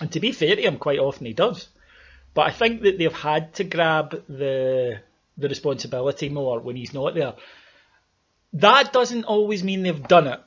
[0.00, 1.68] And to be fair to him, quite often he does.
[2.34, 5.00] But I think that they've had to grab the
[5.38, 7.34] the responsibility more when he's not there.
[8.54, 10.40] That doesn't always mean they've done it.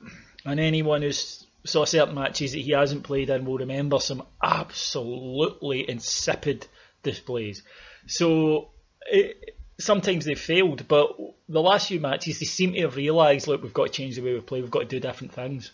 [0.45, 5.89] And anyone who's saw certain matches that he hasn't played in will remember some absolutely
[5.89, 6.67] insipid
[7.03, 7.63] displays.
[8.07, 8.69] So
[9.07, 11.15] it, sometimes they've failed, but
[11.49, 14.21] the last few matches they seem to have realised, look, we've got to change the
[14.21, 15.71] way we play, we've got to do different things.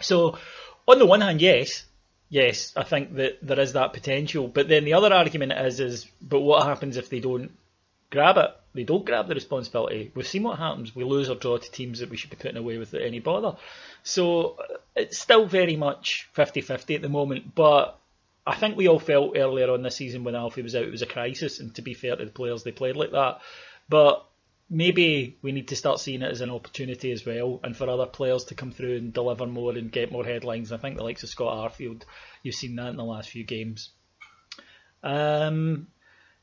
[0.00, 0.38] So
[0.86, 1.84] on the one hand, yes,
[2.28, 4.48] yes, I think that there is that potential.
[4.48, 7.52] But then the other argument is, is but what happens if they don't
[8.10, 8.50] grab it?
[8.78, 10.12] They don't grab the responsibility.
[10.14, 10.94] We've seen what happens.
[10.94, 13.56] We lose or draw to teams that we should be putting away without any bother.
[14.04, 14.56] So
[14.94, 17.98] it's still very much 50 50 at the moment, but
[18.46, 21.02] I think we all felt earlier on this season when Alfie was out, it was
[21.02, 23.40] a crisis, and to be fair to the players, they played like that.
[23.88, 24.24] But
[24.70, 28.06] maybe we need to start seeing it as an opportunity as well, and for other
[28.06, 30.70] players to come through and deliver more and get more headlines.
[30.70, 32.02] I think the likes of Scott Arfield,
[32.44, 33.90] you've seen that in the last few games.
[35.02, 35.88] Um,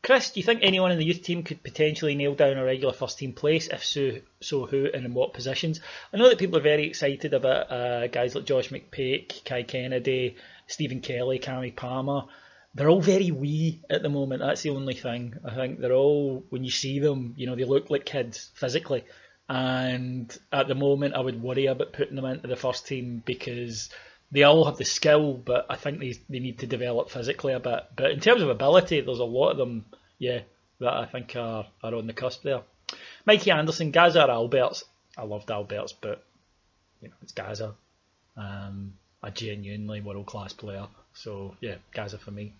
[0.06, 2.93] Chris, do you think anyone in the youth team could potentially nail down a regular
[2.93, 3.68] first team place?
[3.68, 5.80] If so, so who and in what positions?
[6.14, 10.36] I know that people are very excited about uh, guys like Josh McPake, Kai Kennedy,
[10.68, 12.26] Stephen Kelly, Cammy Palmer.
[12.76, 14.43] They're all very wee at the moment.
[14.43, 15.38] That's the only thing.
[15.43, 19.06] I think they're all, when you see them, you know, they look like kids physically.
[19.49, 23.89] And at the moment, I would worry about putting them into the first team because
[24.36, 27.59] they all have the skill, but I think they they need to develop physically a
[27.59, 27.83] bit.
[27.95, 29.86] But in terms of ability, there's a lot of them
[30.19, 30.41] yeah,
[30.79, 32.61] that I think are, are on the cusp there.
[33.25, 34.83] Mikey Anderson, Gazza Albertz?
[35.17, 36.23] I loved Albertz, but
[37.01, 37.75] you know, it's Gazza.
[38.38, 40.88] Um, a genuinely world class player.
[41.13, 42.53] So yeah, Gazza for me.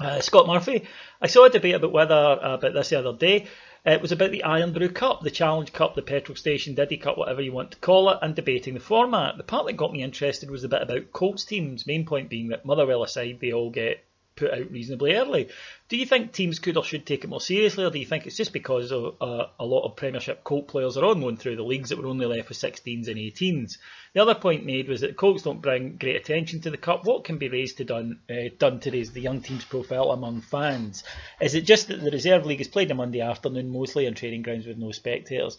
[0.00, 0.88] Uh, Scott Murphy,
[1.20, 3.46] I saw a debate about whether uh, about this the other day.
[3.84, 7.18] Uh, it was about the Irn-Bru Cup, the Challenge Cup, the Petrol Station Diddy Cup,
[7.18, 9.36] whatever you want to call it, and debating the format.
[9.36, 12.48] The part that got me interested was the bit about Colts teams, main point being
[12.48, 14.04] that Motherwell aside, they all get
[14.36, 15.48] put out reasonably early.
[15.88, 18.26] Do you think teams could or should take it more seriously, or do you think
[18.26, 21.56] it's just because of, uh, a lot of Premiership Colt players are on loan through
[21.56, 23.78] the leagues that were only left with 16s and 18s?
[24.14, 27.04] The other point made was that Colts don't bring great attention to the cup.
[27.04, 30.42] What can be raised to done uh, done to raise the young team's profile among
[30.42, 31.04] fans?
[31.40, 34.42] Is it just that the reserve league is played on Monday afternoon, mostly on training
[34.42, 35.56] grounds with no spectators?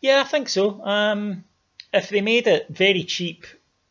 [0.00, 0.84] Yeah, I think so.
[0.84, 1.44] Um,
[1.92, 3.46] if they made it very cheap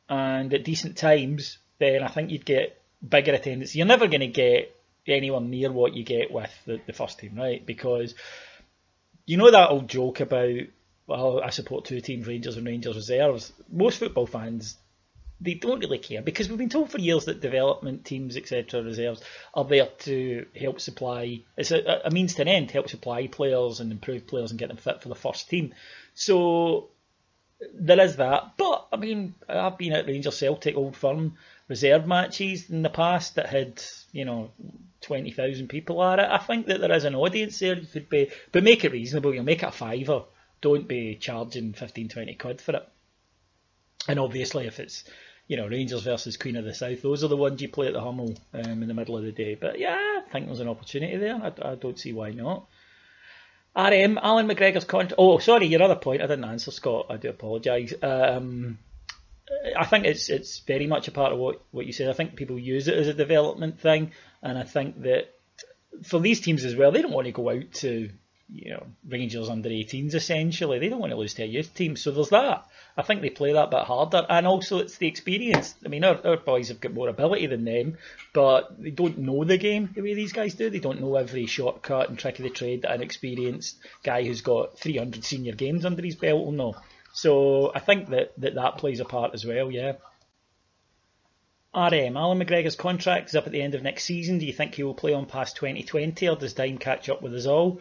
[0.07, 3.75] and at decent times, then I think you'd get bigger attendance.
[3.75, 4.75] You're never going to get
[5.07, 7.65] anywhere near what you get with the, the first team, right?
[7.65, 8.15] Because
[9.25, 10.59] you know that old joke about,
[11.07, 13.53] well, I support two teams, Rangers and Rangers reserves.
[13.71, 14.77] Most football fans,
[15.41, 19.21] they don't really care because we've been told for years that development teams, etc., reserves
[19.53, 21.41] are there to help supply.
[21.57, 24.69] It's a, a means to an end, help supply players and improve players and get
[24.69, 25.73] them fit for the first team.
[26.13, 26.89] So
[27.73, 28.53] there is that.
[28.57, 31.37] But I mean, I've been at Rangers Celtic Old Firm
[31.67, 34.51] reserve matches in the past that had you know
[35.01, 36.29] twenty thousand people at it.
[36.29, 37.75] I think that there is an audience there.
[37.75, 39.33] Could be, but make it reasonable.
[39.33, 40.23] You know, make it a fiver.
[40.61, 42.89] Don't be charging 15, 20 quid for it.
[44.07, 45.03] And obviously, if it's
[45.47, 47.93] you know Rangers versus Queen of the South, those are the ones you play at
[47.93, 49.55] the Hummel um, in the middle of the day.
[49.55, 51.35] But yeah, I think there's an opportunity there.
[51.35, 52.67] I, I don't see why not.
[53.75, 55.15] RM, Alan McGregor's contract.
[55.17, 56.21] Oh, sorry, your other point.
[56.21, 57.07] I didn't answer, Scott.
[57.09, 57.93] I do apologise.
[58.01, 58.79] Um,
[59.77, 62.09] I think it's it's very much a part of what, what you said.
[62.09, 65.33] I think people use it as a development thing, and I think that
[66.03, 68.09] for these teams as well, they don't want to go out to
[68.49, 70.79] you know Rangers under 18s essentially.
[70.79, 72.65] They don't want to lose to a youth team, so there's that.
[72.97, 75.75] I think they play that bit harder, and also it's the experience.
[75.85, 77.97] I mean, our, our boys have got more ability than them,
[78.33, 80.69] but they don't know the game the way these guys do.
[80.69, 84.41] They don't know every shortcut and trick of the trade that an experienced guy who's
[84.41, 86.75] got 300 senior games under his belt will know.
[87.15, 89.93] So I think that that, that plays a part as well, yeah.
[91.73, 94.37] RM, Alan McGregor's contract is up at the end of next season.
[94.37, 97.33] Do you think he will play on past 2020 or does time catch up with
[97.33, 97.79] us all?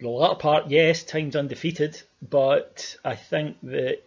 [0.00, 4.02] The latter part, yes, time's undefeated, but I think that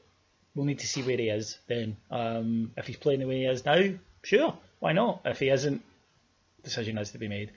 [0.54, 1.96] we'll need to see where he is then.
[2.12, 3.82] Um, if he's playing the way he is now,
[4.24, 5.22] sure, why not?
[5.24, 5.82] If he isn't,
[6.64, 7.52] decision has to be made.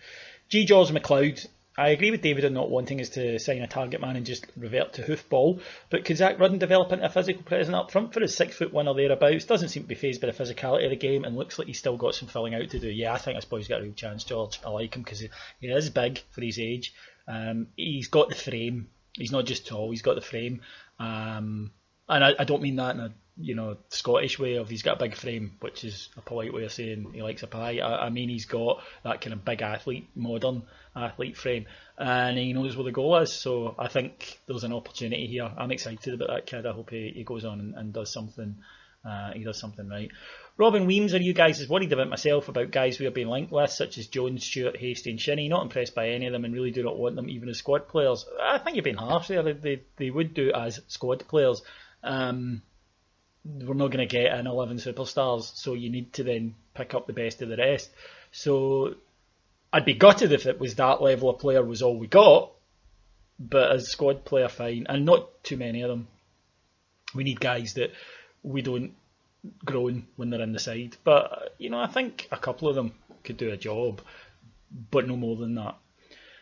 [0.49, 0.65] G.
[0.65, 1.49] George McLeod,
[1.81, 4.45] I agree with David on not wanting us to sign a target man and just
[4.55, 8.21] revert to hoofball, but could Zak Rudden develop into a physical presence up front for
[8.21, 9.47] his six foot one or thereabouts?
[9.47, 11.79] Doesn't seem to be phased by the physicality of the game and looks like he's
[11.79, 12.91] still got some filling out to do.
[12.91, 14.61] Yeah, I think this boy's got a real chance, George.
[14.63, 16.93] I like him because he, he is big for his age.
[17.27, 18.91] Um, he's got the frame.
[19.15, 19.91] He's not just tall.
[19.91, 20.61] He's got the frame.
[20.99, 21.71] Um,
[22.11, 24.97] and I, I don't mean that in a you know, Scottish way of he's got
[24.97, 27.79] a big frame, which is a polite way of saying he likes a pie.
[27.79, 30.63] I, I mean, he's got that kind of big athlete, modern
[30.95, 31.67] athlete frame,
[31.99, 33.33] and he knows where the goal is.
[33.33, 35.51] So I think there's an opportunity here.
[35.57, 36.67] I'm excited about that kid.
[36.67, 38.57] I hope he, he goes on and, and does something.
[39.05, 40.11] Uh, he does something right.
[40.59, 43.51] Robin Weems, are you guys as worried about myself about guys we have been linked
[43.51, 45.49] with, such as Jones, Stewart, Hastie, and Shinnie?
[45.49, 47.89] Not impressed by any of them, and really do not want them even as squad
[47.89, 48.27] players.
[48.43, 49.43] I think you've been harsh there.
[49.43, 51.63] They, they, they would do as squad players.
[52.03, 52.61] Um,
[53.45, 57.07] we're not going to get an 11 superstars, so you need to then pick up
[57.07, 57.91] the best of the rest.
[58.33, 58.95] So
[59.73, 62.53] I'd be gutted if it was that level of player was all we got,
[63.39, 66.09] but as squad player, fine, and not too many of them.
[67.15, 67.93] We need guys that
[68.43, 68.95] we don't
[69.65, 72.93] groan when they're in the side, but you know I think a couple of them
[73.25, 74.03] could do a job,
[74.91, 75.77] but no more than that.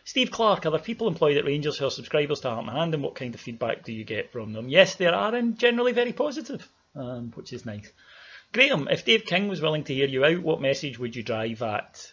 [0.03, 2.93] Steve Clark, are there people employed at Rangers who are subscribers to Heart and Hand,
[2.93, 4.67] and what kind of feedback do you get from them?
[4.69, 6.67] Yes, there are, and generally very positive
[6.99, 7.91] um, which is nice.
[8.51, 11.61] Graham, if Dave King was willing to hear you out, what message would you drive
[11.61, 12.11] at?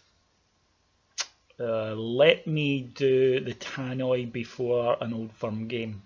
[1.59, 6.03] Uh, let me do the Tannoy before an old firm game.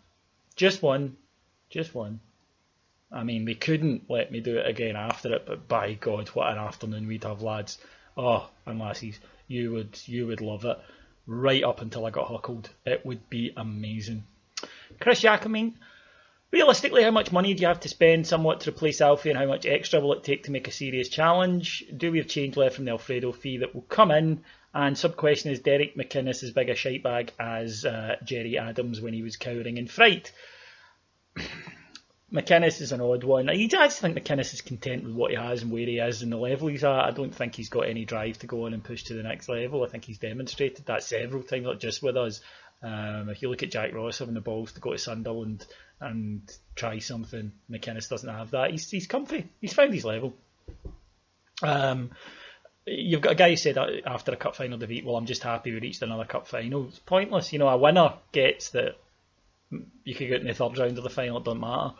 [0.54, 1.16] Just one.
[1.68, 2.20] Just one.
[3.12, 6.52] I mean, they couldn't let me do it again after it, but by God, what
[6.52, 7.78] an afternoon we'd have, lads.
[8.16, 9.18] Oh, and lassies,
[9.48, 10.78] you would you would love it.
[11.26, 12.66] Right up until I got huckled.
[12.86, 14.24] It would be amazing.
[15.00, 15.74] Chris Jacomine,
[16.52, 19.46] Realistically, how much money do you have to spend somewhat to replace Alfie, and how
[19.46, 21.84] much extra will it take to make a serious challenge?
[21.96, 24.42] Do we have change left from the Alfredo fee that will come in?
[24.74, 29.00] And sub question is Derek McInnes as big a shite bag as uh, Gerry Adams
[29.00, 30.32] when he was cowering in fright?
[32.32, 33.48] McInnes is an odd one.
[33.48, 36.32] I just think McInnes is content with what he has and where he is and
[36.32, 37.04] the level he's at.
[37.04, 39.48] I don't think he's got any drive to go on and push to the next
[39.48, 39.84] level.
[39.84, 42.40] I think he's demonstrated that several times, not just with us.
[42.82, 45.66] Um, if you look at Jack Ross having the balls to go to Sunderland
[46.00, 46.42] and
[46.74, 48.70] try something, McInnes doesn't have that.
[48.70, 49.48] He's he's comfy.
[49.60, 50.34] He's found his level.
[51.62, 52.10] Um,
[52.86, 53.76] you've got a guy who said
[54.06, 56.98] after a cup final defeat, "Well, I'm just happy we reached another cup final." It's
[56.98, 57.52] pointless.
[57.52, 58.96] You know, a winner gets that
[60.04, 61.38] you could get in the third round of the final.
[61.38, 61.94] It doesn't matter.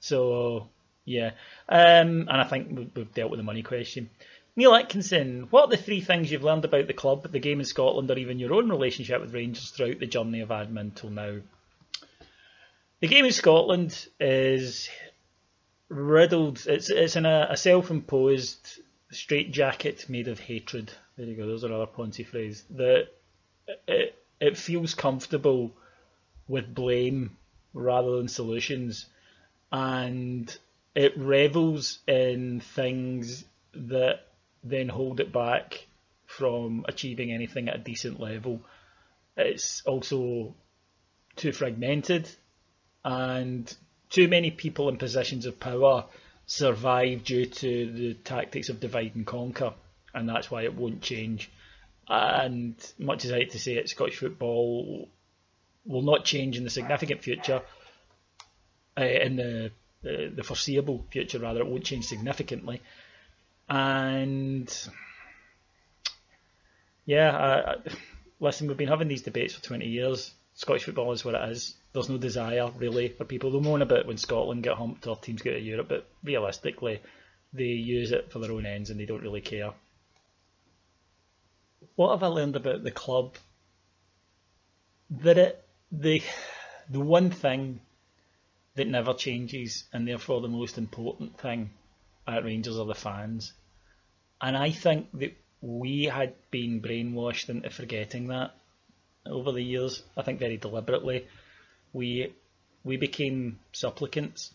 [0.00, 0.68] So
[1.04, 1.32] yeah,
[1.68, 4.10] um, and I think we've dealt with the money question.
[4.54, 7.64] Neil Atkinson, what are the three things you've learned about the club, the game in
[7.64, 11.38] Scotland, or even your own relationship with Rangers throughout the journey of admin till now?
[13.00, 14.90] The game in Scotland is
[15.88, 16.64] riddled.
[16.66, 18.80] It's it's in a, a self-imposed
[19.10, 20.92] straitjacket made of hatred.
[21.16, 21.46] There you go.
[21.46, 22.62] Those are other Ponzi phrase.
[22.70, 23.08] That
[23.88, 25.72] it it feels comfortable
[26.46, 27.36] with blame
[27.72, 29.06] rather than solutions,
[29.72, 30.54] and
[30.94, 34.26] it revels in things that
[34.62, 35.86] then hold it back
[36.26, 38.60] from achieving anything at a decent level.
[39.36, 40.54] It's also
[41.36, 42.28] too fragmented,
[43.04, 43.74] and
[44.10, 46.06] too many people in positions of power
[46.46, 49.74] survive due to the tactics of divide and conquer,
[50.14, 51.50] and that's why it won't change.
[52.08, 55.08] And much as I hate to say it, Scottish football
[55.84, 57.62] will not change in the significant future,
[58.98, 59.70] uh, in the
[60.04, 62.82] uh, the foreseeable future rather, it won't change significantly.
[63.72, 64.70] And
[67.06, 67.76] yeah, I, I,
[68.38, 70.30] listen, we've been having these debates for 20 years.
[70.52, 71.74] Scottish football is what it is.
[71.94, 73.50] There's no desire really for people.
[73.50, 77.00] They'll moan about when Scotland get humped or teams get to Europe, but realistically,
[77.54, 79.70] they use it for their own ends and they don't really care.
[81.96, 83.36] What have I learned about the club?
[85.08, 86.22] That it the
[86.90, 87.80] the one thing
[88.74, 91.70] that never changes and therefore the most important thing
[92.28, 93.54] at Rangers are the fans.
[94.42, 98.54] And I think that we had been brainwashed into forgetting that
[99.24, 100.02] over the years.
[100.16, 101.28] I think very deliberately.
[101.92, 102.34] We
[102.82, 104.52] we became supplicants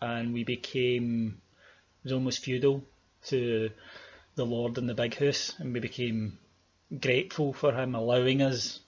[0.00, 1.40] and we became
[2.00, 2.82] it was almost feudal
[3.26, 3.70] to
[4.36, 6.38] the Lord in the big house and we became
[7.00, 8.80] grateful for him allowing us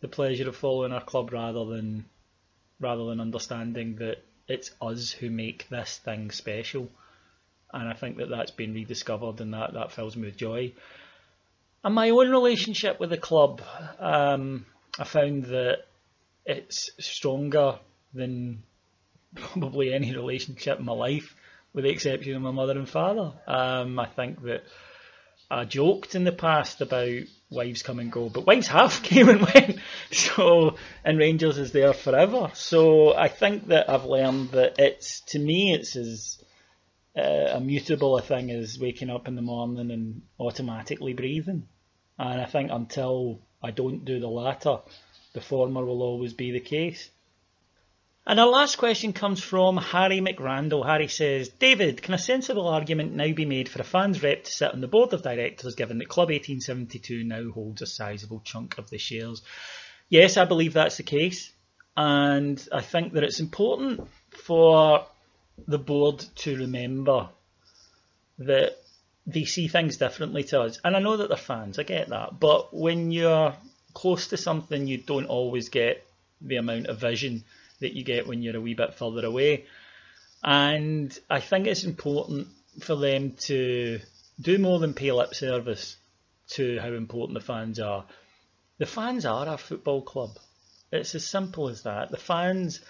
[0.00, 2.04] the pleasure of following our club rather than
[2.78, 6.88] rather than understanding that it's us who make this thing special
[7.72, 10.72] and I think that that's been rediscovered, and that that fills me with joy.
[11.84, 13.62] And my own relationship with the club,
[13.98, 14.66] um,
[14.98, 15.84] I found that
[16.44, 17.78] it's stronger
[18.12, 18.62] than
[19.34, 21.34] probably any relationship in my life,
[21.72, 23.32] with the exception of my mother and father.
[23.46, 24.64] Um, I think that
[25.50, 29.42] I joked in the past about wives come and go, but wives have came and
[29.42, 29.78] went.
[30.10, 32.50] So, and Rangers is there forever.
[32.54, 36.42] So I think that I've learned that it's to me it's as
[37.16, 41.66] uh, immutable a thing as waking up in the morning and automatically breathing.
[42.18, 44.78] And I think until I don't do the latter,
[45.32, 47.10] the former will always be the case.
[48.28, 50.84] And our last question comes from Harry McRandall.
[50.84, 54.50] Harry says, David, can a sensible argument now be made for a fan's rep to
[54.50, 58.78] sit on the board of directors given that Club 1872 now holds a sizable chunk
[58.78, 59.42] of the shares?
[60.08, 61.52] Yes, I believe that's the case.
[61.96, 65.06] And I think that it's important for
[65.66, 67.28] the board to remember
[68.38, 68.76] that
[69.26, 70.78] they see things differently to us.
[70.84, 72.38] And I know that they're fans, I get that.
[72.38, 73.54] But when you're
[73.94, 76.06] close to something, you don't always get
[76.40, 77.44] the amount of vision
[77.80, 79.64] that you get when you're a wee bit further away.
[80.44, 82.48] And I think it's important
[82.80, 84.00] for them to
[84.40, 85.96] do more than pay lip service
[86.48, 88.04] to how important the fans are.
[88.78, 90.30] The fans are our football club.
[90.92, 92.10] It's as simple as that.
[92.10, 92.80] The fans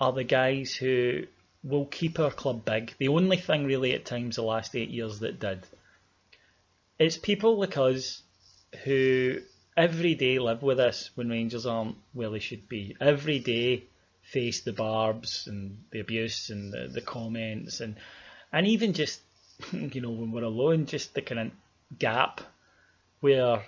[0.00, 1.22] are the guys who
[1.62, 2.94] will keep our club big.
[2.98, 5.66] The only thing really at times the last eight years that did.
[6.98, 8.22] It's people like us
[8.84, 9.40] who
[9.76, 12.96] every day live with us when Rangers aren't where they should be.
[13.00, 13.84] Every day
[14.22, 17.96] face the barbs and the abuse and the, the comments and
[18.52, 19.20] and even just
[19.72, 22.40] you know when we're alone, just the kind of gap
[23.20, 23.62] where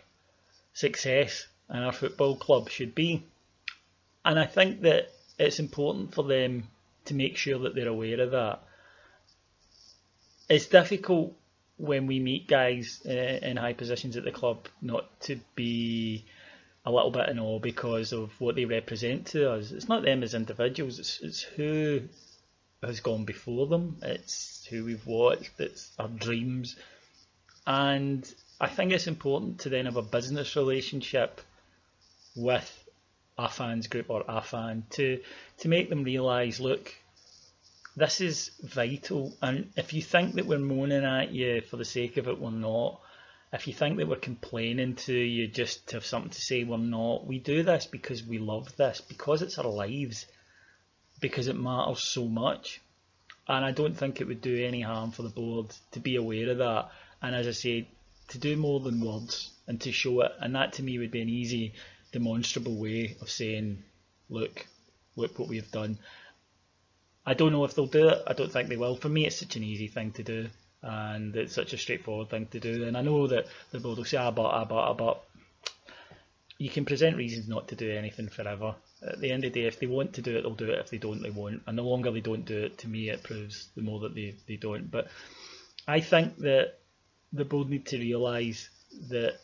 [0.73, 3.23] success in our football club should be.
[4.25, 6.69] And I think that it's important for them
[7.07, 8.63] to make sure that they're aware of that.
[10.49, 11.35] It's difficult
[11.77, 16.25] when we meet guys uh, in high positions at the club not to be
[16.85, 19.71] a little bit in awe because of what they represent to us.
[19.71, 22.03] It's not them as individuals, it's, it's who
[22.83, 26.77] has gone before them, it's who we've watched, it's our dreams.
[27.67, 31.41] And I think it's important to then have a business relationship
[32.35, 32.82] with
[33.39, 35.21] a fans group or a fan to
[35.59, 36.95] to make them realise, look,
[37.97, 39.33] this is vital.
[39.43, 42.51] And if you think that we're moaning at you for the sake of it, we're
[42.51, 43.01] not.
[43.53, 46.79] If you think that we're complaining to you just to have something to say, we're
[46.79, 47.27] not.
[47.27, 50.27] We do this because we love this, because it's our lives,
[51.21, 52.81] because it matters so much.
[53.47, 56.49] And I don't think it would do any harm for the board to be aware
[56.51, 56.91] of that.
[57.21, 57.89] And as I say,
[58.29, 60.33] to do more than words and to show it.
[60.41, 61.75] And that to me would be an easy,
[62.13, 63.83] demonstrable way of saying,
[64.29, 64.67] look,
[65.17, 65.99] look what we have done.
[67.25, 68.23] I don't know if they'll do it.
[68.27, 68.97] I don't think they will.
[68.97, 70.49] For me, it's such an easy thing to do,
[70.83, 72.85] and it's such a straightforward thing to do.
[72.85, 75.25] And I know that the board will say, ah, but, ah, but, ah, but.
[76.59, 78.77] You can present reasons not to do anything forever.
[79.05, 80.79] At the end of the day, if they want to do it, they'll do it.
[80.79, 81.63] If they don't, they won't.
[81.67, 84.37] And the longer they don't do it, to me, it proves the more that they,
[84.47, 84.89] they don't.
[84.89, 85.09] But
[85.89, 86.75] I think that
[87.33, 88.69] the board need to realise
[89.09, 89.39] that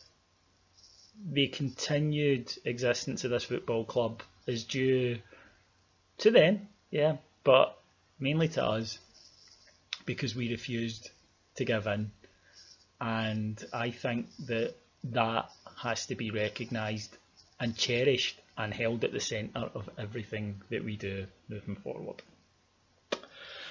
[1.31, 5.19] the continued existence of this football club is due
[6.19, 7.79] to them, yeah, but
[8.19, 8.99] mainly to us
[10.07, 11.11] because we refused
[11.57, 12.11] to give in.
[13.01, 17.17] And I think that that has to be recognised
[17.61, 22.23] and cherished and held at the centre of everything that we do moving forward.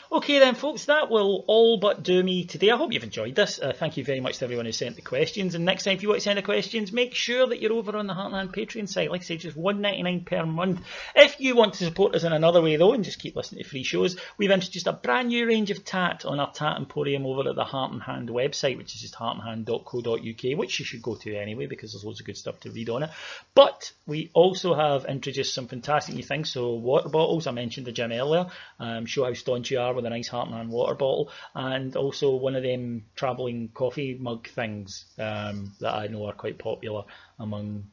[0.10, 2.72] Okay then folks, that will all but do me today.
[2.72, 3.60] I hope you've enjoyed this.
[3.60, 5.54] Uh, thank you very much to everyone who sent the questions.
[5.54, 7.98] And next time if you want to send the questions, make sure that you're over
[7.98, 9.12] on the Heart and Hand Patreon site.
[9.12, 10.80] Like I said, just $1.99 per month.
[11.14, 13.70] If you want to support us in another way though, and just keep listening to
[13.70, 17.50] free shows, we've introduced a brand new range of tat on our Tat Emporium over
[17.50, 21.36] at the Heart and Hand website, which is just heartandhand.co.uk, which you should go to
[21.36, 23.10] anyway because there's loads of good stuff to read on it.
[23.54, 26.50] But we also have introduced some fantastic new things.
[26.50, 28.48] So water bottles, I mentioned the gym earlier,
[28.80, 31.94] um, show how staunch you are with a nice Heart and Hand water bottle, and
[31.98, 37.04] also one of them travelling coffee mug things um, that I know are quite popular
[37.38, 37.88] among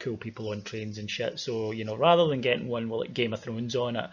[0.00, 1.38] cool people on trains and shit.
[1.38, 4.10] So you know, rather than getting one with like Game of Thrones on it,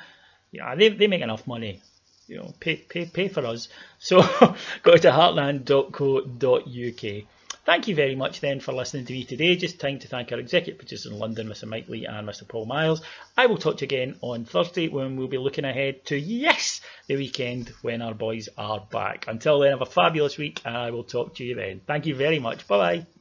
[0.52, 1.82] yeah, they they make enough money.
[2.28, 3.70] You know, pay pay pay for us.
[3.98, 4.22] So
[4.84, 7.24] go to heartandhand.co.uk.
[7.64, 9.56] Thank you very much then for listening to me today.
[9.56, 11.68] Just time to thank our executive producers in London, Mr.
[11.68, 12.48] Mike Lee and Mr.
[12.48, 13.04] Paul Miles.
[13.38, 16.82] I will talk to you again on Thursday when we'll be looking ahead to, yes,
[17.08, 19.26] the weekend when our boys are back.
[19.28, 21.82] Until then, have a fabulous week and I will talk to you then.
[21.86, 22.68] Thank you very much.
[22.68, 23.21] Bye bye.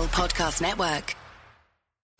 [0.00, 1.21] Podcast Network.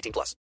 [0.00, 0.40] 18 plus.